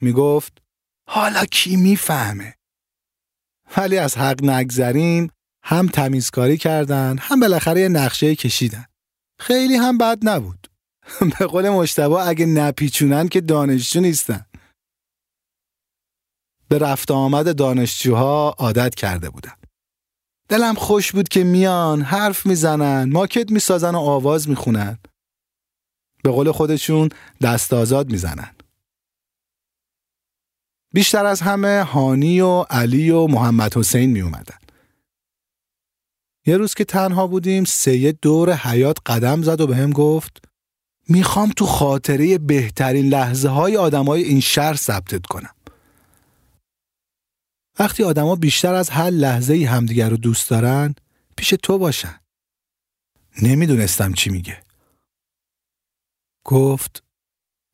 می‌گفت 0.00 0.62
حالا 1.08 1.44
کی 1.44 1.76
می‌فهمه؟ 1.76 2.54
ولی 3.76 3.98
از 3.98 4.16
حق 4.16 4.44
نگذریم 4.44 5.30
هم 5.64 5.88
تمیزکاری 5.88 6.58
کردن 6.58 7.18
هم 7.18 7.40
بالاخره 7.40 7.80
یه 7.80 7.88
نقشه 7.88 8.34
کشیدن. 8.34 8.84
خیلی 9.40 9.76
هم 9.76 9.98
بد 9.98 10.18
نبود. 10.22 10.70
به 11.38 11.46
قول 11.46 11.68
مشتبا 11.68 12.22
اگه 12.22 12.46
نپیچونن 12.46 13.28
که 13.28 13.40
دانشجو 13.40 14.00
نیستن. 14.00 14.44
به 16.68 16.78
رفت 16.78 17.10
آمد 17.10 17.56
دانشجوها 17.56 18.54
عادت 18.58 18.94
کرده 18.94 19.30
بودم. 19.30 19.56
دلم 20.48 20.74
خوش 20.74 21.12
بود 21.12 21.28
که 21.28 21.44
میان 21.44 22.02
حرف 22.02 22.46
می‌زنن 22.46 23.12
ماکت 23.12 23.50
می‌سازن 23.50 23.94
و 23.94 23.98
آواز 23.98 24.48
می‌خونن. 24.48 24.98
به 26.22 26.30
قول 26.30 26.52
خودشون 26.52 27.08
دست 27.42 27.72
آزاد 27.72 28.10
می‌زنن. 28.10 28.54
بیشتر 30.94 31.26
از 31.26 31.40
همه 31.40 31.82
هانی 31.82 32.40
و 32.40 32.60
علی 32.70 33.10
و 33.10 33.26
محمد 33.26 33.76
حسین 33.76 34.10
می 34.10 34.20
اومدن. 34.20 34.58
یه 36.46 36.56
روز 36.56 36.74
که 36.74 36.84
تنها 36.84 37.26
بودیم 37.26 37.64
سید 37.64 38.18
دور 38.22 38.52
حیات 38.52 38.96
قدم 39.06 39.42
زد 39.42 39.60
و 39.60 39.66
به 39.66 39.76
هم 39.76 39.90
گفت 39.90 40.44
می‌خوام 41.08 41.52
تو 41.56 41.66
خاطره 41.66 42.38
بهترین 42.38 43.08
لحظه 43.08 43.48
های 43.48 43.76
آدم 43.76 44.04
های 44.04 44.22
این 44.22 44.40
شهر 44.40 44.74
ثبتت 44.74 45.26
کنم. 45.26 45.54
وقتی 47.78 48.02
آدما 48.02 48.36
بیشتر 48.36 48.74
از 48.74 48.90
هر 48.90 49.10
لحظه 49.10 49.54
ای 49.54 49.64
همدیگر 49.64 50.08
رو 50.08 50.16
دوست 50.16 50.50
دارن 50.50 50.94
پیش 51.36 51.54
تو 51.62 51.78
باشن. 51.78 52.20
نمی‌دونستم 53.42 54.12
چی 54.12 54.30
میگه. 54.30 54.62
گفت 56.44 57.02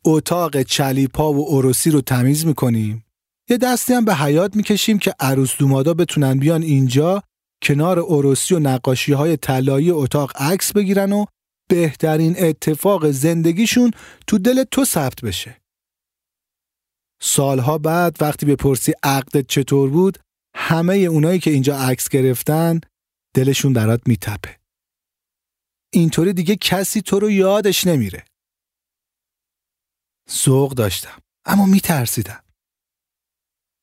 اتاق 0.05 0.63
چلیپا 0.63 1.33
و 1.33 1.55
اروسی 1.55 1.91
رو 1.91 2.01
تمیز 2.01 2.47
می‌کنیم 2.47 3.05
یه 3.51 3.57
دستی 3.57 3.93
هم 3.93 4.05
به 4.05 4.15
حیات 4.15 4.57
می‌کشیم 4.57 4.99
که 4.99 5.15
عروس 5.21 5.57
دومادا 5.59 5.95
بتونن 5.95 6.39
بیان 6.39 6.63
اینجا 6.63 7.23
کنار 7.63 7.99
اروسی 7.99 8.55
و 8.55 8.59
نقاشی 8.59 9.13
های 9.13 9.37
طلایی 9.37 9.91
اتاق 9.91 10.33
عکس 10.37 10.73
بگیرن 10.73 11.13
و 11.13 11.25
بهترین 11.69 12.35
اتفاق 12.39 13.11
زندگیشون 13.11 13.91
تو 14.27 14.39
دل 14.39 14.65
تو 14.65 14.85
ثبت 14.85 15.21
بشه. 15.21 15.64
سالها 17.25 17.79
بعد 17.79 18.17
وقتی 18.21 18.47
بپرسی 18.47 18.93
عقدت 19.03 19.47
چطور 19.47 19.91
بود 19.91 20.19
همه 20.57 20.95
اونایی 20.95 21.39
که 21.39 21.51
اینجا 21.51 21.79
عکس 21.79 22.09
گرفتن 22.09 22.81
دلشون 23.35 23.73
برات 23.73 24.01
میتپه. 24.07 24.61
اینطوری 25.93 26.33
دیگه 26.33 26.57
کسی 26.57 27.03
تو 27.03 27.19
رو 27.19 27.31
یادش 27.31 27.87
نمیره. 27.87 28.25
سوق 30.29 30.73
داشتم 30.73 31.21
اما 31.45 31.67
میترسیدم. 31.67 32.45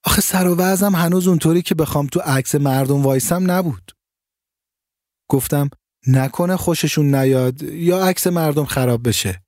آخه 0.06 0.22
سر 0.22 0.48
و 0.48 0.56
وزم 0.56 0.96
هنوز 0.96 1.28
اونطوری 1.28 1.62
که 1.62 1.76
بخوام 1.76 2.08
تو 2.08 2.20
عکس 2.20 2.56
مردم 2.56 3.04
وایسم 3.04 3.52
نبود. 3.52 3.92
گفتم 5.30 5.70
نکنه 6.08 6.58
خوششون 6.58 7.16
نیاد 7.16 7.64
یا 7.64 8.06
عکس 8.06 8.28
مردم 8.28 8.66
خراب 8.66 9.08
بشه. 9.08 9.44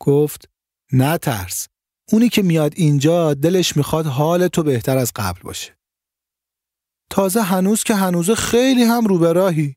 گفت 0.00 0.48
نه 0.92 1.18
ترس. 1.18 1.68
اونی 2.12 2.28
که 2.28 2.42
میاد 2.42 2.72
اینجا 2.76 3.34
دلش 3.34 3.76
می‌خواد 3.76 4.06
حال 4.06 4.48
تو 4.48 4.62
بهتر 4.62 4.98
از 4.98 5.12
قبل 5.16 5.40
باشه. 5.42 5.76
تازه 7.10 7.42
هنوز 7.42 7.84
که 7.84 7.94
هنوز 7.94 8.30
خیلی 8.30 8.82
هم 8.82 9.06
رو 9.06 9.18
به 9.18 9.32
راهی. 9.32 9.76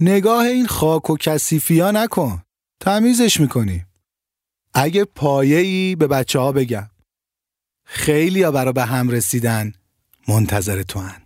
نگاه 0.00 0.44
این 0.46 0.66
خاک 0.66 1.10
و 1.10 1.16
کسیفی 1.16 1.80
ها 1.80 1.90
نکن. 1.90 2.42
تمیزش 2.80 3.40
می‌کنیم. 3.40 3.86
اگه 4.74 5.04
پایه‌ای 5.04 5.96
به 5.96 6.06
بچه 6.06 6.38
ها 6.38 6.52
بگم. 6.52 6.90
خیلی 7.84 8.42
ها 8.42 8.50
برا 8.50 8.72
به 8.72 8.84
هم 8.84 9.10
رسیدن 9.10 9.72
منتظر 10.28 10.82
تو 10.82 11.00
هن. 11.00 11.25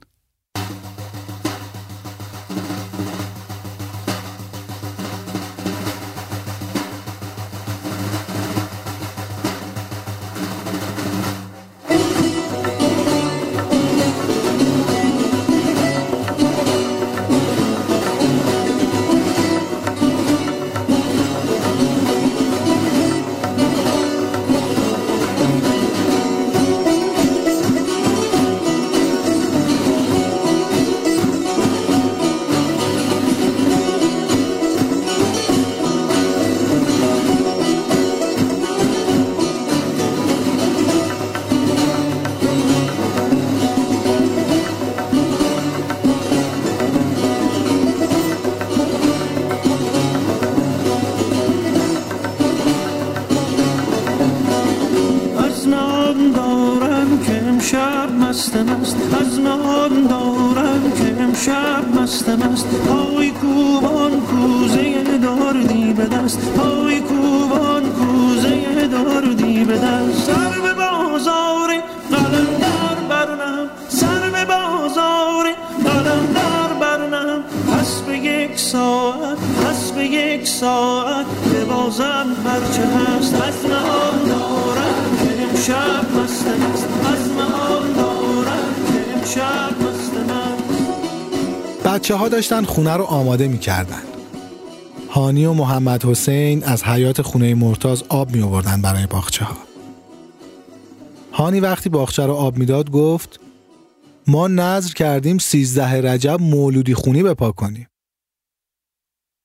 پای 63.01 63.31
کوبان 63.31 64.21
کوزه 64.21 65.19
داردی 65.23 65.93
به 65.93 66.07
دست 66.07 66.39
پای 66.57 67.01
کوبان 67.01 67.83
کوزه 67.93 68.87
داردی 68.87 69.65
به 69.65 69.75
دست 69.79 70.27
سر 70.27 70.61
به 70.63 70.73
بازار 70.75 71.71
برنم 73.09 73.71
سر 73.89 74.31
به 74.31 74.45
بازار 74.45 75.47
قلندر 75.85 76.73
برنم 76.81 77.43
پس 77.73 78.01
به 78.01 78.19
یک 78.19 78.59
ساعت 78.59 79.39
پس 79.39 79.91
به 79.91 80.05
یک 80.05 80.49
ساعت 80.49 81.27
ببازم 81.55 82.27
هرچه 82.47 82.83
هست 82.83 83.35
از 83.35 83.65
محال 83.71 84.29
دارم 84.29 85.17
که 85.23 85.43
امشب 85.43 86.19
مست 86.23 86.47
است 86.47 86.89
از 87.13 87.33
محال 87.33 87.93
دارم 87.97 88.75
که 88.93 89.17
امشب 89.17 89.80
بچه 91.91 92.15
ها 92.15 92.29
داشتن 92.29 92.65
خونه 92.65 92.97
رو 92.97 93.05
آماده 93.05 93.49
می 93.49 93.59
کردن. 93.59 94.03
هانی 95.11 95.45
و 95.45 95.53
محمد 95.53 96.05
حسین 96.05 96.65
از 96.65 96.85
حیات 96.85 97.23
خونه 97.23 97.55
مرتاز 97.55 98.03
آب 98.09 98.31
می 98.31 98.43
آوردن 98.43 98.83
برای 98.83 99.07
باخچه 99.07 99.45
ها. 99.45 99.57
هانی 101.33 101.61
وقتی 101.61 101.89
باخچه 101.89 102.27
رو 102.27 102.33
آب 102.33 102.57
می‌داد 102.57 102.91
گفت 102.91 103.41
ما 104.27 104.49
نظر 104.49 104.93
کردیم 104.93 105.39
سیزده 105.39 106.13
رجب 106.13 106.41
مولودی 106.41 106.95
خونی 106.95 107.23
بپا 107.23 107.53
کنیم. 107.53 107.89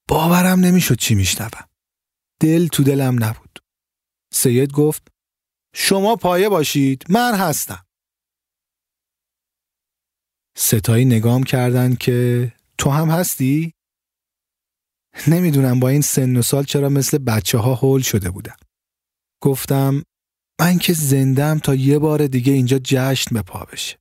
باورم 0.10 0.60
نمی‌شد 0.60 0.95
چی 0.95 1.15
میشنوم. 1.15 1.67
دل 2.41 2.67
تو 2.67 2.84
دلم 2.84 3.23
نبود. 3.23 3.60
سید 4.34 4.71
گفت 4.71 5.08
شما 5.75 6.15
پایه 6.15 6.49
باشید 6.49 7.05
من 7.10 7.36
هستم. 7.36 7.85
ستایی 10.58 11.06
نگام 11.06 11.44
کردن 11.44 11.96
که 11.96 12.52
تو 12.78 12.89
هم 12.89 13.10
هستی؟ 13.10 13.74
نمی‌دونم 15.28 15.80
با 15.80 15.89
این 15.89 16.02
سن 16.02 16.38
و 16.38 16.41
سال 16.41 16.63
چرا 16.63 16.89
مثل 16.89 17.18
بچه 17.18 17.58
ها 17.58 17.76
هول 17.76 18.02
شده 18.02 18.30
بودم. 18.30 18.58
گفتم 19.41 20.04
من 20.60 20.78
که 20.78 20.94
زندم 20.94 21.60
تا 21.60 21.76
یه 21.76 22.00
بار 22.00 22.28
دیگه 22.28 22.54
اینجا 22.54 22.80
جشن 22.84 23.36
به 23.36 23.41
پا 23.41 23.65
بشه. 23.65 23.98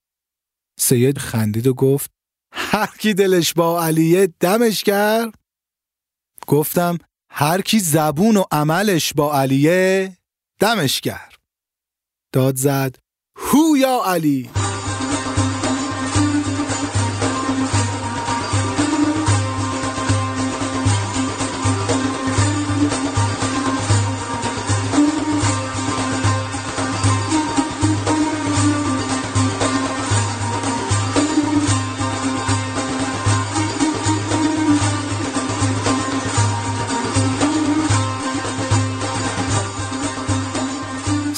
سید 0.80 1.18
خندید 1.18 1.66
و 1.66 1.74
گفت 1.74 2.10
هر 2.52 2.90
کی 2.98 3.14
دلش 3.14 3.54
با 3.54 3.84
علیه 3.84 4.28
دمش 4.40 4.84
کرد 4.84 5.34
گفتم 6.46 6.98
هر 7.30 7.60
کی 7.60 7.80
زبون 7.80 8.36
و 8.36 8.44
عملش 8.50 9.12
با 9.12 9.34
علیه 9.40 10.16
دمش 10.60 11.00
کرد 11.00 11.38
داد 12.32 12.56
زد 12.56 12.96
هو 13.36 13.76
یا 13.76 14.02
علی 14.06 14.50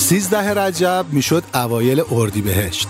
سیزده 0.07 0.55
رجب 0.55 1.07
می‌شد 1.12 1.45
اوایل 1.55 2.03
اردی 2.11 2.42
بهشت. 2.42 2.88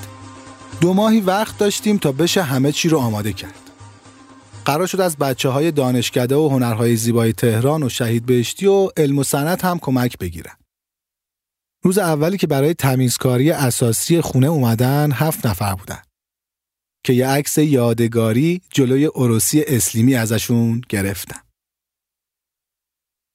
دو 0.80 0.92
ماهی 0.92 1.20
وقت 1.20 1.58
داشتیم 1.58 1.98
تا 1.98 2.12
بشه 2.12 2.42
همه 2.42 2.72
چی 2.72 2.88
رو 2.88 2.98
آماده 2.98 3.32
کرد. 3.32 3.70
قرار 4.64 4.86
شد 4.86 5.00
از 5.00 5.16
بچه 5.16 5.48
های 5.48 5.72
دانشکده 5.72 6.34
و 6.34 6.48
هنرهای 6.48 6.96
زیبای 6.96 7.32
تهران 7.32 7.82
و 7.82 7.88
شهید 7.88 8.26
بهشتی 8.26 8.66
و 8.66 8.88
علم 8.96 9.18
و 9.18 9.24
سنت 9.24 9.64
هم 9.64 9.78
کمک 9.78 10.18
بگیرن. 10.18 10.56
روز 11.84 11.98
اولی 11.98 12.38
که 12.38 12.46
برای 12.46 12.74
تمیزکاری 12.74 13.50
اساسی 13.50 14.20
خونه 14.20 14.46
اومدن 14.46 15.12
هفت 15.12 15.46
نفر 15.46 15.74
بودن 15.74 16.02
که 17.04 17.12
یه 17.12 17.28
عکس 17.28 17.58
یادگاری 17.58 18.60
جلوی 18.70 19.06
عروسی 19.06 19.62
اسلیمی 19.66 20.14
ازشون 20.14 20.82
گرفتن. 20.88 21.40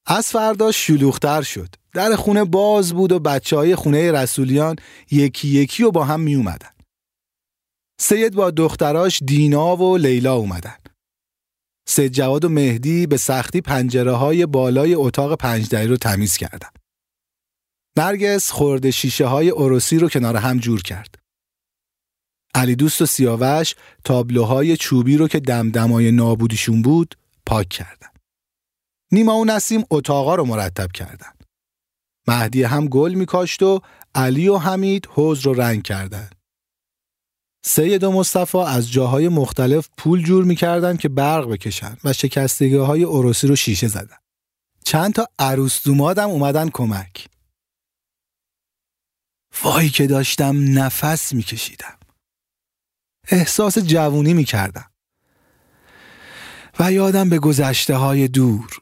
از 0.05 0.27
فردا 0.27 0.71
شلوغتر 0.71 1.41
شد. 1.41 1.80
در 1.93 2.15
خونه 2.15 2.43
باز 2.43 2.93
بود 2.93 3.11
و 3.11 3.19
بچه 3.19 3.55
های 3.55 3.75
خونه 3.75 4.11
رسولیان 4.11 4.75
یکی 5.11 5.47
یکی 5.47 5.83
و 5.83 5.91
با 5.91 6.03
هم 6.03 6.19
می 6.19 6.35
اومدن. 6.35 6.69
سید 7.99 8.35
با 8.35 8.51
دختراش 8.51 9.23
دینا 9.25 9.75
و 9.75 9.97
لیلا 9.97 10.35
اومدن. 10.35 10.77
سید 11.87 12.11
جواد 12.11 12.45
و 12.45 12.49
مهدی 12.49 13.07
به 13.07 13.17
سختی 13.17 13.61
پنجره 13.61 14.11
های 14.11 14.45
بالای 14.45 14.93
اتاق 14.93 15.35
پنجدری 15.35 15.87
رو 15.87 15.97
تمیز 15.97 16.37
کردن. 16.37 16.69
نرگس 17.97 18.51
خورده 18.51 18.91
شیشه 18.91 19.25
های 19.25 19.49
عروسی 19.49 19.99
رو 19.99 20.09
کنار 20.09 20.35
هم 20.35 20.59
جور 20.59 20.81
کرد. 20.81 21.15
علی 22.55 22.75
دوست 22.75 23.01
و 23.01 23.05
سیاوش 23.05 23.75
تابلوهای 24.03 24.77
چوبی 24.77 25.17
رو 25.17 25.27
که 25.27 25.39
دمدمای 25.39 26.11
نابودیشون 26.11 26.81
بود 26.81 27.15
پاک 27.45 27.69
کردن. 27.69 28.07
نیما 29.11 29.37
و 29.37 29.45
نسیم 29.45 29.83
اتاقا 29.89 30.35
رو 30.35 30.45
مرتب 30.45 30.91
کردن. 30.91 31.31
مهدی 32.27 32.63
هم 32.63 32.87
گل 32.87 33.13
میکاشت 33.13 33.63
و 33.63 33.81
علی 34.15 34.47
و 34.47 34.57
حمید 34.57 35.05
حوز 35.05 35.39
رو 35.39 35.53
رنگ 35.53 35.83
کردن. 35.83 36.29
سید 37.65 38.03
و 38.03 38.11
مصطفی 38.11 38.57
از 38.57 38.91
جاهای 38.91 39.27
مختلف 39.27 39.89
پول 39.97 40.23
جور 40.23 40.43
می‌کردن 40.43 40.97
که 40.97 41.09
برق 41.09 41.47
بکشن 41.47 41.97
و 42.03 42.13
شکستگی 42.13 42.75
های 42.75 43.03
عروسی 43.03 43.47
رو 43.47 43.55
شیشه 43.55 43.87
زدن. 43.87 44.17
چند 44.83 45.13
تا 45.13 45.27
عروس 45.39 45.83
دومادم 45.83 46.29
اومدن 46.29 46.69
کمک. 46.69 47.27
وای 49.63 49.89
که 49.89 50.07
داشتم 50.07 50.79
نفس 50.79 51.33
میکشیدم. 51.33 51.97
احساس 53.27 53.77
جوونی 53.77 54.33
می‌کردم. 54.33 54.91
و 56.79 56.91
یادم 56.91 57.29
به 57.29 57.39
گذشته 57.39 57.95
های 57.95 58.27
دور 58.27 58.80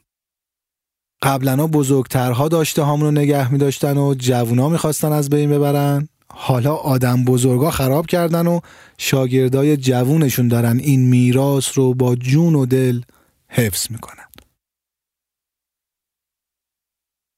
قبلا 1.22 1.66
بزرگترها 1.66 2.48
داشته 2.48 2.84
همون 2.84 3.00
رو 3.00 3.10
نگه 3.10 3.52
می 3.52 3.58
داشتن 3.58 3.96
و 3.96 4.14
جوونا 4.14 4.68
می‌خواستن 4.68 5.12
از 5.12 5.30
بین 5.30 5.50
ببرن. 5.50 6.08
حالا 6.32 6.74
آدم 6.74 7.24
بزرگا 7.24 7.70
خراب 7.70 8.06
کردن 8.06 8.46
و 8.46 8.60
شاگردای 8.98 9.76
جوونشون 9.76 10.48
دارن 10.48 10.78
این 10.78 11.08
میراث 11.08 11.78
رو 11.78 11.94
با 11.94 12.16
جون 12.16 12.54
و 12.54 12.66
دل 12.66 13.02
حفظ 13.48 13.90
می‌کنن. 13.90 14.24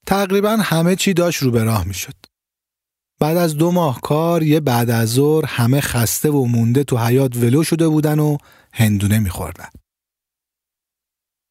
تقریبا 0.06 0.56
همه 0.60 0.96
چی 0.96 1.14
داشت 1.14 1.42
رو 1.42 1.50
به 1.50 1.64
راه 1.64 1.84
می‌شد. 1.86 2.14
بعد 3.20 3.36
از 3.36 3.56
دو 3.56 3.70
ماه 3.70 4.00
کار 4.00 4.42
یه 4.42 4.60
بعد 4.60 4.90
از 4.90 5.08
ظهر 5.08 5.44
همه 5.46 5.80
خسته 5.80 6.30
و 6.30 6.44
مونده 6.44 6.84
تو 6.84 6.98
حیات 6.98 7.36
ولو 7.36 7.62
شده 7.64 7.88
بودن 7.88 8.18
و 8.18 8.36
هندونه 8.72 9.18
میخوردن. 9.18 9.68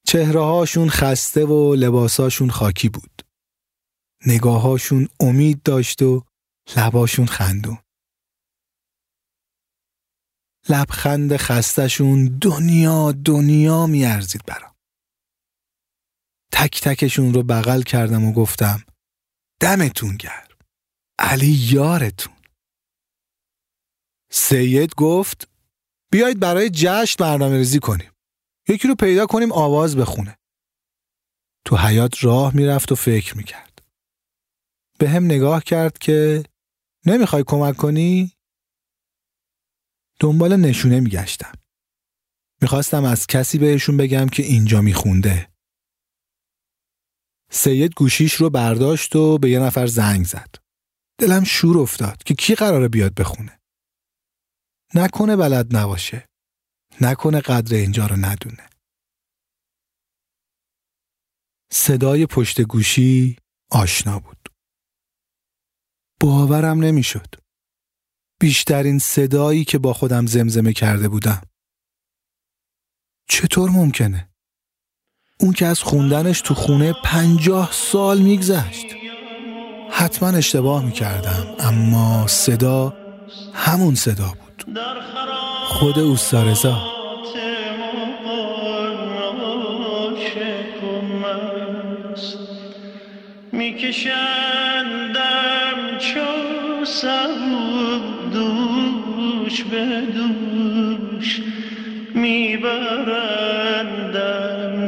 چهرههاشون 0.07 0.89
خسته 0.89 1.45
و 1.45 1.75
لباساشون 1.75 2.49
خاکی 2.49 2.89
بود. 2.89 3.21
نگاهاشون 4.25 5.07
امید 5.19 5.63
داشت 5.63 6.01
و 6.01 6.23
لباشون 6.77 7.25
خندون. 7.25 7.77
لبخند 10.69 11.37
خستشون 11.37 12.37
دنیا 12.41 13.11
دنیا 13.11 13.87
میارزید 13.87 14.45
برام. 14.45 14.75
تک 16.51 16.81
تکشون 16.81 17.33
رو 17.33 17.43
بغل 17.43 17.81
کردم 17.81 18.25
و 18.25 18.33
گفتم 18.33 18.83
دمتون 19.59 20.17
گرم. 20.17 20.47
علی 21.19 21.59
یارتون. 21.71 22.33
سید 24.31 24.95
گفت 24.95 25.47
بیایید 26.11 26.39
برای 26.39 26.69
جشن 26.69 27.23
برنامه 27.23 27.57
ریزی 27.57 27.79
کنیم. 27.79 28.10
یکی 28.71 28.87
رو 28.87 28.95
پیدا 28.95 29.25
کنیم 29.25 29.51
آواز 29.51 29.97
بخونه. 29.97 30.37
تو 31.65 31.77
حیات 31.77 32.23
راه 32.23 32.55
می‌رفت 32.55 32.91
و 32.91 32.95
فکر 32.95 33.37
می‌کرد. 33.37 33.81
به 34.99 35.09
هم 35.09 35.25
نگاه 35.25 35.63
کرد 35.63 35.97
که 35.97 36.43
نمی‌خوای 37.05 37.43
کمک 37.47 37.77
کنی؟ 37.77 38.31
دنبال 40.19 40.55
نشونه 40.55 40.99
میگشتم. 40.99 41.51
می‌خواستم 42.61 43.03
از 43.03 43.27
کسی 43.27 43.57
بهشون 43.57 43.97
بگم 43.97 44.29
که 44.29 44.43
اینجا 44.43 44.81
میخونده. 44.81 45.51
سید 47.51 47.95
گوشیش 47.95 48.33
رو 48.33 48.49
برداشت 48.49 49.15
و 49.15 49.37
به 49.37 49.49
یه 49.49 49.59
نفر 49.59 49.87
زنگ 49.87 50.25
زد. 50.25 50.55
دلم 51.17 51.43
شور 51.43 51.77
افتاد 51.77 52.23
که 52.23 52.33
کی 52.33 52.55
قراره 52.55 52.87
بیاد 52.87 53.13
بخونه. 53.13 53.59
نکنه 54.95 55.35
بلد 55.35 55.75
نباشه. 55.75 56.30
نکنه 57.01 57.39
قدر 57.39 57.75
اینجا 57.75 58.05
رو 58.05 58.15
ندونه. 58.15 58.69
صدای 61.71 62.25
پشت 62.25 62.61
گوشی 62.61 63.37
آشنا 63.71 64.19
بود. 64.19 64.49
باورم 66.21 66.79
نمی‌شد. 66.79 67.35
بیشترین 68.39 68.99
صدایی 68.99 69.65
که 69.65 69.77
با 69.77 69.93
خودم 69.93 70.25
زمزمه 70.25 70.73
کرده 70.73 71.09
بودم. 71.09 71.41
چطور 73.29 73.69
ممکنه؟ 73.69 74.29
اون 75.39 75.53
که 75.53 75.65
از 75.65 75.79
خوندنش 75.79 76.41
تو 76.41 76.53
خونه 76.53 76.93
پنجاه 77.03 77.71
سال 77.71 78.21
میگذشت. 78.21 78.85
حتما 79.91 80.29
اشتباه 80.29 80.85
می‌کردم 80.85 81.55
اما 81.59 82.27
صدا 82.27 82.89
همون 83.53 83.95
صدا 83.95 84.29
بود. 84.29 84.40
خود 85.67 85.99
اوستا 85.99 86.43
میکشندم 93.51 95.17
چو 95.99 96.25
سبود 96.85 98.31
دوش 98.33 99.63
به 99.63 100.01
دوش. 100.01 101.41
میبرندم 102.13 103.11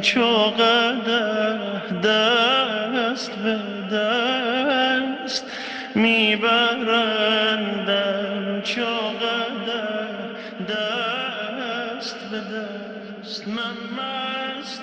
چو 0.02 0.26
قده 0.36 1.60
دست 2.04 3.32
به 3.32 3.60
دست. 3.96 5.46
میبرندم 5.96 7.34
چو 8.64 9.03
من 13.48 13.78
مست 13.98 14.82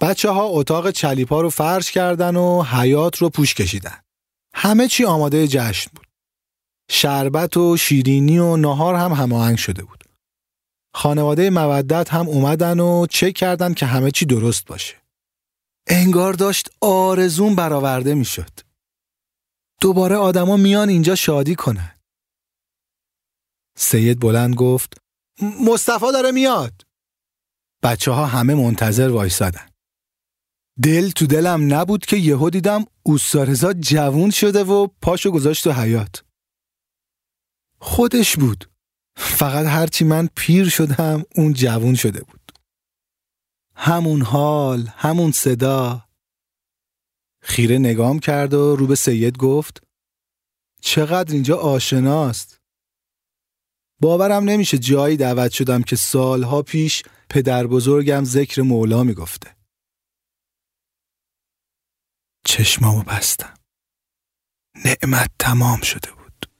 بچه 0.00 0.30
ها 0.30 0.44
اتاق 0.44 0.90
چلیپا 0.90 1.40
رو 1.40 1.50
فرش 1.50 1.92
کردن 1.92 2.36
و 2.36 2.62
حیات 2.62 3.16
رو 3.16 3.30
پوش 3.30 3.54
کشیدن. 3.54 4.02
همه 4.54 4.88
چی 4.88 5.04
آماده 5.04 5.48
جشن 5.48 5.90
بود. 5.94 6.06
شربت 6.90 7.56
و 7.56 7.76
شیرینی 7.76 8.38
و 8.38 8.56
نهار 8.56 8.94
هم 8.94 9.12
هماهنگ 9.12 9.58
شده 9.58 9.82
بود. 9.82 10.04
خانواده 10.94 11.50
مودت 11.50 12.12
هم 12.12 12.28
اومدن 12.28 12.80
و 12.80 13.06
چک 13.06 13.34
کردن 13.34 13.74
که 13.74 13.86
همه 13.86 14.10
چی 14.10 14.24
درست 14.24 14.66
باشه. 14.66 14.94
انگار 15.86 16.32
داشت 16.32 16.70
آرزون 16.80 17.54
برآورده 17.54 18.14
می‌شد. 18.14 18.69
دوباره 19.80 20.16
آدما 20.16 20.56
میان 20.56 20.88
اینجا 20.88 21.14
شادی 21.14 21.54
کنن. 21.54 21.94
سید 23.76 24.20
بلند 24.20 24.54
گفت 24.54 24.94
مصطفی 25.66 26.12
داره 26.12 26.30
میاد. 26.30 26.82
بچه 27.82 28.10
ها 28.10 28.26
همه 28.26 28.54
منتظر 28.54 29.08
وایسادن. 29.08 29.68
دل 30.82 31.10
تو 31.10 31.26
دلم 31.26 31.74
نبود 31.74 32.06
که 32.06 32.16
یهو 32.16 32.50
دیدم 32.50 32.84
اوستارزا 33.02 33.72
جوون 33.72 34.30
شده 34.30 34.64
و 34.64 34.86
پاشو 35.02 35.30
گذاشت 35.30 35.64
تو 35.64 35.72
حیات. 35.72 36.24
خودش 37.78 38.36
بود. 38.36 38.70
فقط 39.16 39.66
هرچی 39.66 40.04
من 40.04 40.28
پیر 40.36 40.68
شدم 40.68 41.24
اون 41.36 41.52
جوون 41.52 41.94
شده 41.94 42.22
بود. 42.22 42.52
همون 43.74 44.22
حال، 44.22 44.90
همون 44.96 45.32
صدا. 45.32 46.09
خیره 47.42 47.78
نگام 47.78 48.18
کرد 48.18 48.54
و 48.54 48.76
رو 48.76 48.86
به 48.86 48.94
سید 48.94 49.38
گفت 49.38 49.82
چقدر 50.82 51.32
اینجا 51.32 51.56
آشناست. 51.56 52.60
باورم 54.00 54.44
نمیشه 54.44 54.78
جایی 54.78 55.16
دعوت 55.16 55.50
شدم 55.52 55.82
که 55.82 55.96
سالها 55.96 56.62
پیش 56.62 57.02
پدر 57.28 57.66
بزرگم 57.66 58.24
ذکر 58.24 58.62
مولا 58.62 59.02
می‌گفته. 59.02 59.56
چشمامو 62.44 63.02
بستم. 63.02 63.54
نعمت 64.84 65.30
تمام 65.38 65.80
شده 65.80 66.12
بود. 66.12 66.50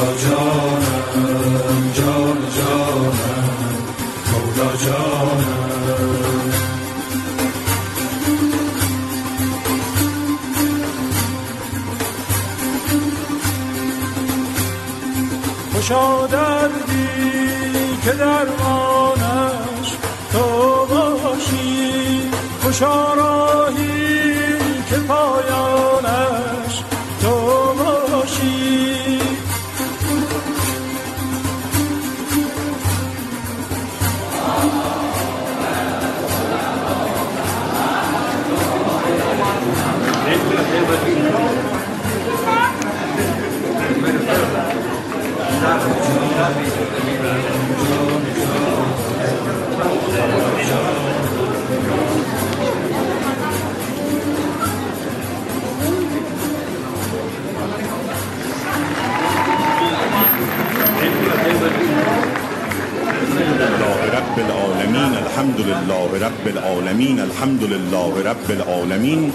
جانم 0.00 1.92
جان 1.94 2.38
جانم 2.56 3.40
مولا 4.32 4.70
خوشا 15.72 16.26
دردی 16.26 17.98
که 18.04 18.12
درمانش 18.12 19.88
تو 20.32 20.86
باشی. 20.86 22.30
خوشا 22.62 23.14
راهی 23.14 24.38
که 24.90 24.96
پایانش 24.96 26.49
رب 64.20 64.38
العالمين 64.38 65.12
الحمد 65.24 65.60
لله 65.60 66.08
رب 66.26 66.46
العالمين 66.46 67.18
الحمد 67.20 67.62
لله 67.64 68.12
رب 68.30 68.48
العالمين 68.50 69.32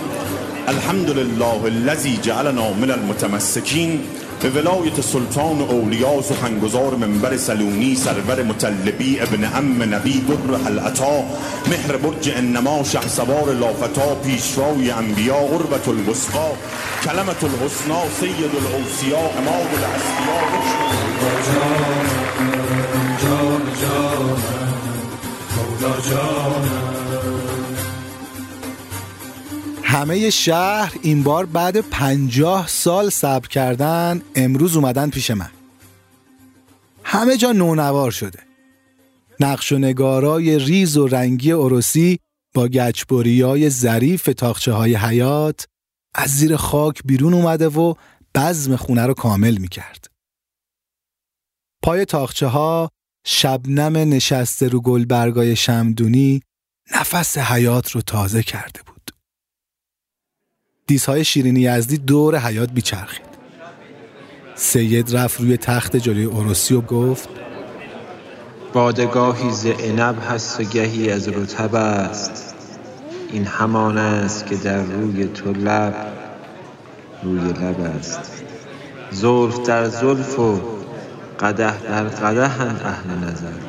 الحمد 0.70 1.10
لله 1.10 1.60
الذي 1.68 2.14
جعلنا 2.24 2.66
من 2.82 2.92
المتمسكين 2.92 3.92
به 4.46 4.52
ولایت 4.52 5.02
سلطان 5.02 5.62
اولیا 5.62 6.22
سخنگزار 6.22 6.96
منبر 6.96 7.38
سلونی 7.38 7.96
سرور 7.96 8.44
مطلبی 8.44 9.20
ابن 9.20 9.44
ام 9.44 9.94
نبی 9.94 10.22
در 10.22 10.68
العطا 10.68 11.24
مهر 11.68 11.98
برج 11.98 12.32
انما 12.38 12.84
شه 12.84 13.08
سوار 13.08 13.54
لافتا 13.54 14.16
پیشوای 14.16 14.92
انبیا 14.92 15.36
قربت 15.36 15.88
الوسقا 15.88 16.52
کلمت 17.04 17.44
الحسنا 17.44 18.02
سید 18.20 18.52
الاوسیا 18.56 19.20
جان 23.22 23.62
جانم 26.10 26.85
همه 29.96 30.30
شهر 30.30 30.96
این 31.02 31.24
بار 31.24 31.46
بعد 31.46 31.82
پنجاه 31.82 32.68
سال 32.68 33.10
صبر 33.10 33.48
کردن 33.48 34.22
امروز 34.36 34.76
اومدن 34.76 35.10
پیش 35.10 35.32
من 35.32 35.50
همه 37.04 37.38
جا 37.38 37.52
نونوار 37.52 38.12
شده 38.12 38.40
نقش 39.40 39.72
و 39.72 39.78
نگارای 39.78 40.60
ریز 40.60 40.98
و 40.98 41.08
رنگی 41.08 41.52
عروسی 41.52 42.20
با 42.54 42.68
گچبری 42.68 43.42
های 43.42 43.70
ظریف 43.70 44.30
تاخچه 44.38 44.72
های 44.72 44.96
حیات 44.96 45.66
از 46.16 46.30
زیر 46.30 46.56
خاک 46.56 47.02
بیرون 47.06 47.34
اومده 47.34 47.68
و 47.68 47.94
بزم 48.36 48.76
خونه 48.76 49.06
رو 49.06 49.14
کامل 49.14 49.58
می 49.58 49.68
کرد. 49.68 50.08
پای 51.84 52.06
تاخچه 52.06 52.48
ها 52.48 52.90
شبنم 53.26 53.98
نشسته 53.98 54.68
رو 54.68 54.82
گلبرگای 54.82 55.56
شمدونی 55.56 56.42
نفس 56.96 57.38
حیات 57.38 57.92
رو 57.92 58.02
تازه 58.02 58.44
کرده 58.44 58.82
بود. 58.86 59.15
دیسهای 60.88 61.24
شیرینی 61.24 61.60
یزدی 61.60 61.98
دور 61.98 62.38
حیات 62.38 62.72
بیچرخید. 62.72 63.26
سید 64.56 65.16
رفت 65.16 65.42
روی 65.42 65.58
تخت 65.58 65.96
جلوی 65.96 66.26
عروسی 66.26 66.74
و 66.74 66.82
گفت 66.82 67.30
بادگاهی 68.74 69.52
ز 69.52 69.66
عنب 69.66 70.16
هست 70.30 70.60
و 70.60 70.64
گهی 70.64 71.12
از 71.12 71.28
رطب 71.28 71.76
است. 71.76 72.56
این 73.32 73.46
همان 73.46 73.98
است 73.98 74.46
که 74.46 74.56
در 74.56 74.84
روی 74.84 75.26
تو 75.26 75.54
لب 75.54 75.96
روی 77.24 77.54
لب 77.54 77.82
است. 78.00 78.44
زلف 79.12 79.60
در 79.60 79.90
زلف 79.90 80.40
و 80.40 80.62
قده 81.40 81.82
در 81.82 82.04
قدهند 82.04 82.82
اهل 82.86 83.30
نظر. 83.30 83.60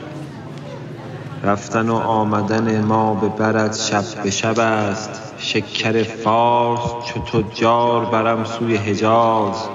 رفتن 1.43 1.89
و 1.89 1.95
آمدن 1.95 2.81
ما 2.81 3.15
به 3.15 3.29
برد 3.29 3.75
شب 3.75 4.05
به 4.23 4.31
شب 4.31 4.59
است. 4.59 5.26
شکر 5.47 6.03
فارس 6.03 6.81
چو 7.07 7.21
تجار 7.21 8.05
برم 8.05 8.45
سوی 8.45 8.77
حجاز. 8.77 9.69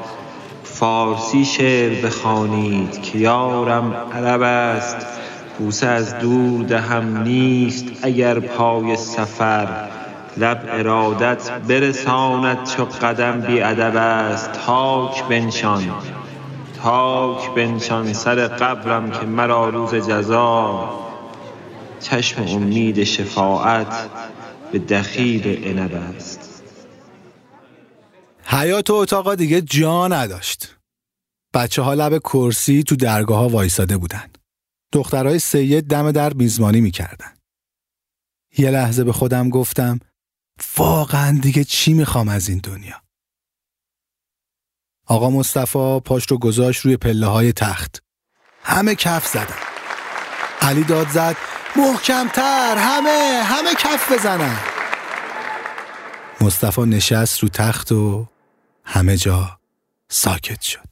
فارسی 0.63 1.45
شعر 1.45 2.05
بخوانید 2.05 3.01
که 3.01 3.17
یارم 3.17 3.93
عرب 4.13 4.41
است. 4.41 4.97
بوسه 5.59 5.87
از 5.87 6.19
دور 6.19 6.63
دهم 6.65 7.21
نیست 7.23 7.85
اگر 8.01 8.39
پای 8.39 8.95
سفر. 8.95 9.67
لب 10.37 10.61
ارادت 10.71 11.51
برساند 11.51 12.63
چو 12.63 12.85
قدم 12.85 13.41
بی 13.41 13.61
ادب 13.61 13.95
است. 13.95 14.49
تاک 14.65 15.23
بنشان 15.23 15.83
تاک 16.83 17.55
بنشان 17.55 18.13
سر 18.13 18.47
قبرم 18.47 19.11
که 19.11 19.25
مرا 19.25 19.69
روز 19.69 19.95
جزا. 19.95 20.89
چشم 21.99 22.43
امید 22.47 23.03
شفاعت 23.03 24.09
به 24.71 24.79
دخیل 24.79 25.67
عنب 25.67 25.93
است 25.93 26.63
حیات 28.43 28.89
و 28.89 28.93
اتاقا 28.93 29.35
دیگه 29.35 29.61
جا 29.61 30.07
نداشت. 30.07 30.77
بچه 31.53 31.81
ها 31.81 31.93
لب 31.93 32.17
کرسی 32.17 32.83
تو 32.83 32.95
درگاه 32.95 33.39
ها 33.39 33.49
وایساده 33.49 33.97
بودن. 33.97 34.29
دخترای 34.91 35.39
سید 35.39 35.87
دم 35.87 36.11
در 36.11 36.33
میزبانی 36.33 36.81
می‌کردن. 36.81 37.33
یه 38.57 38.71
لحظه 38.71 39.03
به 39.03 39.13
خودم 39.13 39.49
گفتم 39.49 39.99
واقعا 40.77 41.39
دیگه 41.41 41.63
چی 41.63 41.93
می‌خوام 41.93 42.29
از 42.29 42.49
این 42.49 42.57
دنیا؟ 42.57 43.01
آقا 45.07 45.29
مصطفی 45.29 45.99
پاش 46.05 46.25
رو 46.25 46.37
گذاشت 46.37 46.81
روی 46.81 46.97
پله 46.97 47.27
های 47.27 47.53
تخت. 47.53 48.03
همه 48.63 48.95
کف 48.95 49.27
زدن. 49.27 49.59
علی 50.61 50.83
داد 50.83 51.09
زد 51.09 51.35
محکمتر 51.75 52.75
همه 52.77 53.43
همه 53.43 53.73
کف 53.73 54.11
بزنن. 54.11 54.57
مصطفی 56.41 56.81
نشست 56.81 57.39
رو 57.39 57.49
تخت 57.49 57.91
و 57.91 58.25
همه 58.83 59.17
جا 59.17 59.59
ساکت 60.09 60.61
شد. 60.61 60.91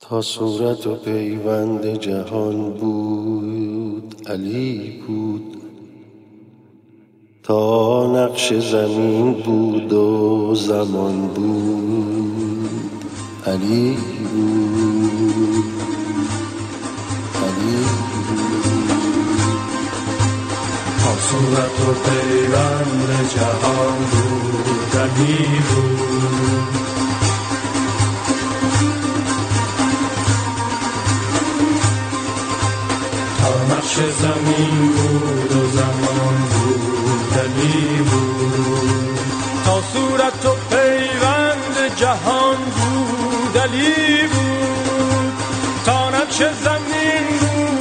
تا 0.00 0.22
صورت 0.22 0.86
و 0.86 0.94
پیوند 0.94 1.86
جهان 1.86 2.72
بود 2.72 4.28
علی 4.28 5.02
بود 5.06 5.56
تا 7.42 8.06
نقش 8.14 8.52
زمین 8.52 9.32
بود 9.32 9.92
و 9.92 10.54
زمان 10.54 11.28
بود 11.28 12.70
علی 13.46 13.96
بود 14.32 15.64
علی 17.42 17.99
صورت 21.30 21.80
و 21.80 21.92
پیوند 21.92 23.28
جهان 23.34 23.98
بود 24.10 24.96
علی 25.00 25.60
بود. 25.68 26.76
تا 33.38 33.74
نقش 33.74 33.94
زمین 33.94 34.92
بود 34.92 35.52
و 35.56 35.70
زمان 35.70 36.36
بود 36.50 37.38
علی 37.38 37.96
بود. 37.96 39.18
تا 39.64 39.82
صورت 39.92 40.46
و 40.46 40.56
پیوند 40.70 41.96
جهان 41.96 42.56
بود 42.56 43.58
علی 43.58 44.26
بود. 44.26 45.32
تا 45.84 46.10
نقش 46.10 46.36
زمین 46.38 47.26
بود 47.40 47.79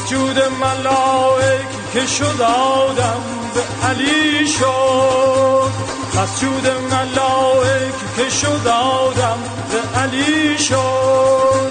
مسجود 0.00 0.38
ملائک 0.60 1.66
که 1.92 2.06
شد 2.06 2.42
آدم 2.42 3.20
به 3.54 3.86
علی 3.86 4.46
شد. 4.46 5.70
مسجود 6.14 6.66
ملائک 6.90 7.94
که 8.16 8.30
شد 8.30 8.68
آدم 8.68 9.38
به 9.70 10.00
علی 10.00 10.58
شد. 10.58 11.70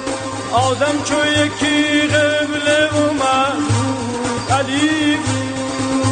آدم 0.52 1.04
چو 1.06 1.16
یکی 1.16 2.08
قبله 2.08 2.90
و 2.90 3.14
معبود 3.14 4.52
علی 4.52 5.16
بود. 5.16 6.08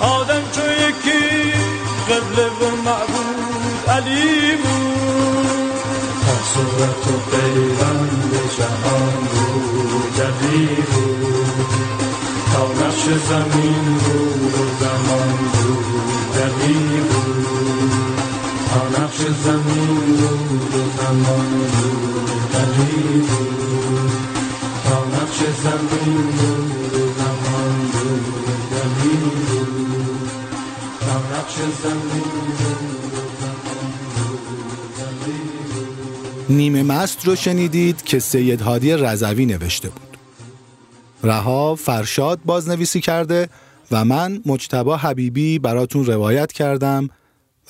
آدم 0.00 0.42
چو 0.52 0.62
یکی 0.62 1.52
قبله 2.08 2.46
و 2.46 2.76
معبود 2.84 3.88
علی 3.88 4.56
بود. 4.56 5.72
تا 6.22 6.34
صورت 6.54 7.06
و 7.06 7.30
پیوند 7.30 8.32
جهان 8.56 9.28
بود. 9.32 10.01
بود 10.92 11.32
تا 12.52 12.64
نقش 12.72 13.04
زمین 13.28 13.98
بود 14.04 14.54
و 14.54 14.64
زمان 14.80 15.36
بود 15.52 16.38
علی 16.42 17.00
بود 17.00 18.22
تا 18.70 19.02
نقش 19.02 19.18
زمین 19.44 20.16
بود 20.16 20.74
و 20.74 21.02
زمان 21.02 21.50
بود 21.72 22.54
علی 22.54 23.20
بود 23.20 24.10
تا 24.84 25.04
نقش 25.04 25.38
زمین 25.62 26.22
بود 26.22 26.94
و 26.94 27.12
زمان 27.18 27.74
بود 27.92 28.72
علی 28.82 29.16
بود 29.48 30.30
تا 31.00 31.16
نقش 31.38 31.54
زمین 31.82 32.52
نیمه 36.48 36.82
مست 36.82 37.26
رو 37.26 37.36
شنیدید 37.36 38.02
که 38.02 38.18
سید 38.18 38.60
هادی 38.60 38.92
رضوی 38.92 39.46
نوشته 39.46 39.88
بود. 39.88 40.01
رها 41.22 41.74
فرشاد 41.74 42.40
بازنویسی 42.44 43.00
کرده 43.00 43.48
و 43.90 44.04
من 44.04 44.42
مجتبا 44.46 44.96
حبیبی 44.96 45.58
براتون 45.58 46.06
روایت 46.06 46.52
کردم 46.52 47.08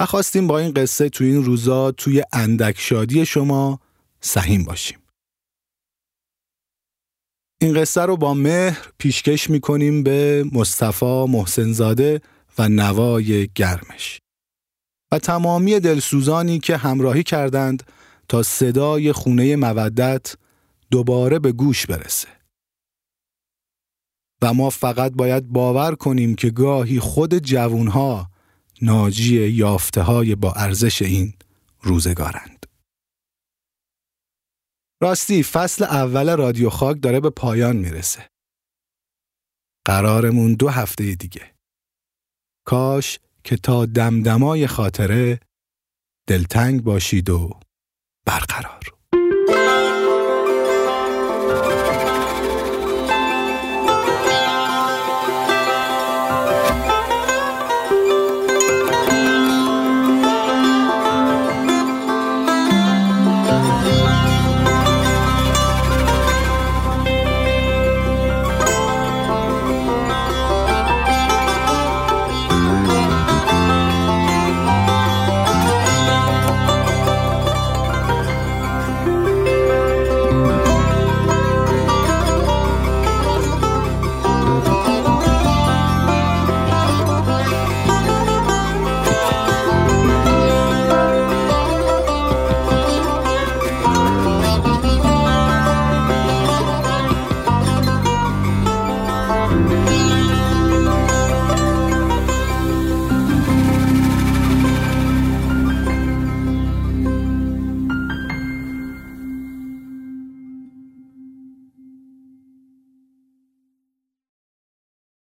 و 0.00 0.06
خواستیم 0.06 0.46
با 0.46 0.58
این 0.58 0.72
قصه 0.72 1.08
تو 1.08 1.24
این 1.24 1.44
روزا 1.44 1.92
توی 1.92 2.22
اندک 2.32 2.80
شادی 2.80 3.26
شما 3.26 3.80
سهیم 4.20 4.64
باشیم. 4.64 4.98
این 7.60 7.74
قصه 7.74 8.00
رو 8.00 8.16
با 8.16 8.34
مهر 8.34 8.88
پیشکش 8.98 9.50
می‌کنیم 9.50 10.02
به 10.02 10.44
مصطفی 10.52 11.24
محسنزاده 11.28 12.20
و 12.58 12.68
نوای 12.68 13.48
گرمش 13.54 14.18
و 15.12 15.18
تمامی 15.18 15.80
دلسوزانی 15.80 16.58
که 16.58 16.76
همراهی 16.76 17.22
کردند 17.22 17.82
تا 18.28 18.42
صدای 18.42 19.12
خونه 19.12 19.56
مودت 19.56 20.34
دوباره 20.90 21.38
به 21.38 21.52
گوش 21.52 21.86
برسه. 21.86 22.41
و 24.42 24.54
ما 24.54 24.70
فقط 24.70 25.12
باید 25.12 25.48
باور 25.48 25.94
کنیم 25.94 26.34
که 26.34 26.50
گاهی 26.50 27.00
خود 27.00 27.38
جوونها 27.38 28.30
ناجی 28.82 29.48
یافته 29.48 30.02
های 30.02 30.34
با 30.34 30.52
ارزش 30.52 31.02
این 31.02 31.34
روزگارند. 31.80 32.66
راستی 35.02 35.42
فصل 35.42 35.84
اول 35.84 36.36
رادیو 36.36 36.70
خاک 36.70 37.02
داره 37.02 37.20
به 37.20 37.30
پایان 37.30 37.76
می‌رسه. 37.76 38.28
قرارمون 39.84 40.54
دو 40.54 40.68
هفته 40.68 41.14
دیگه. 41.14 41.54
کاش 42.66 43.18
که 43.44 43.56
تا 43.56 43.86
دمدمای 43.86 44.66
خاطره 44.66 45.40
دلتنگ 46.28 46.82
باشید 46.82 47.30
و 47.30 47.60
برقرار. 48.26 49.01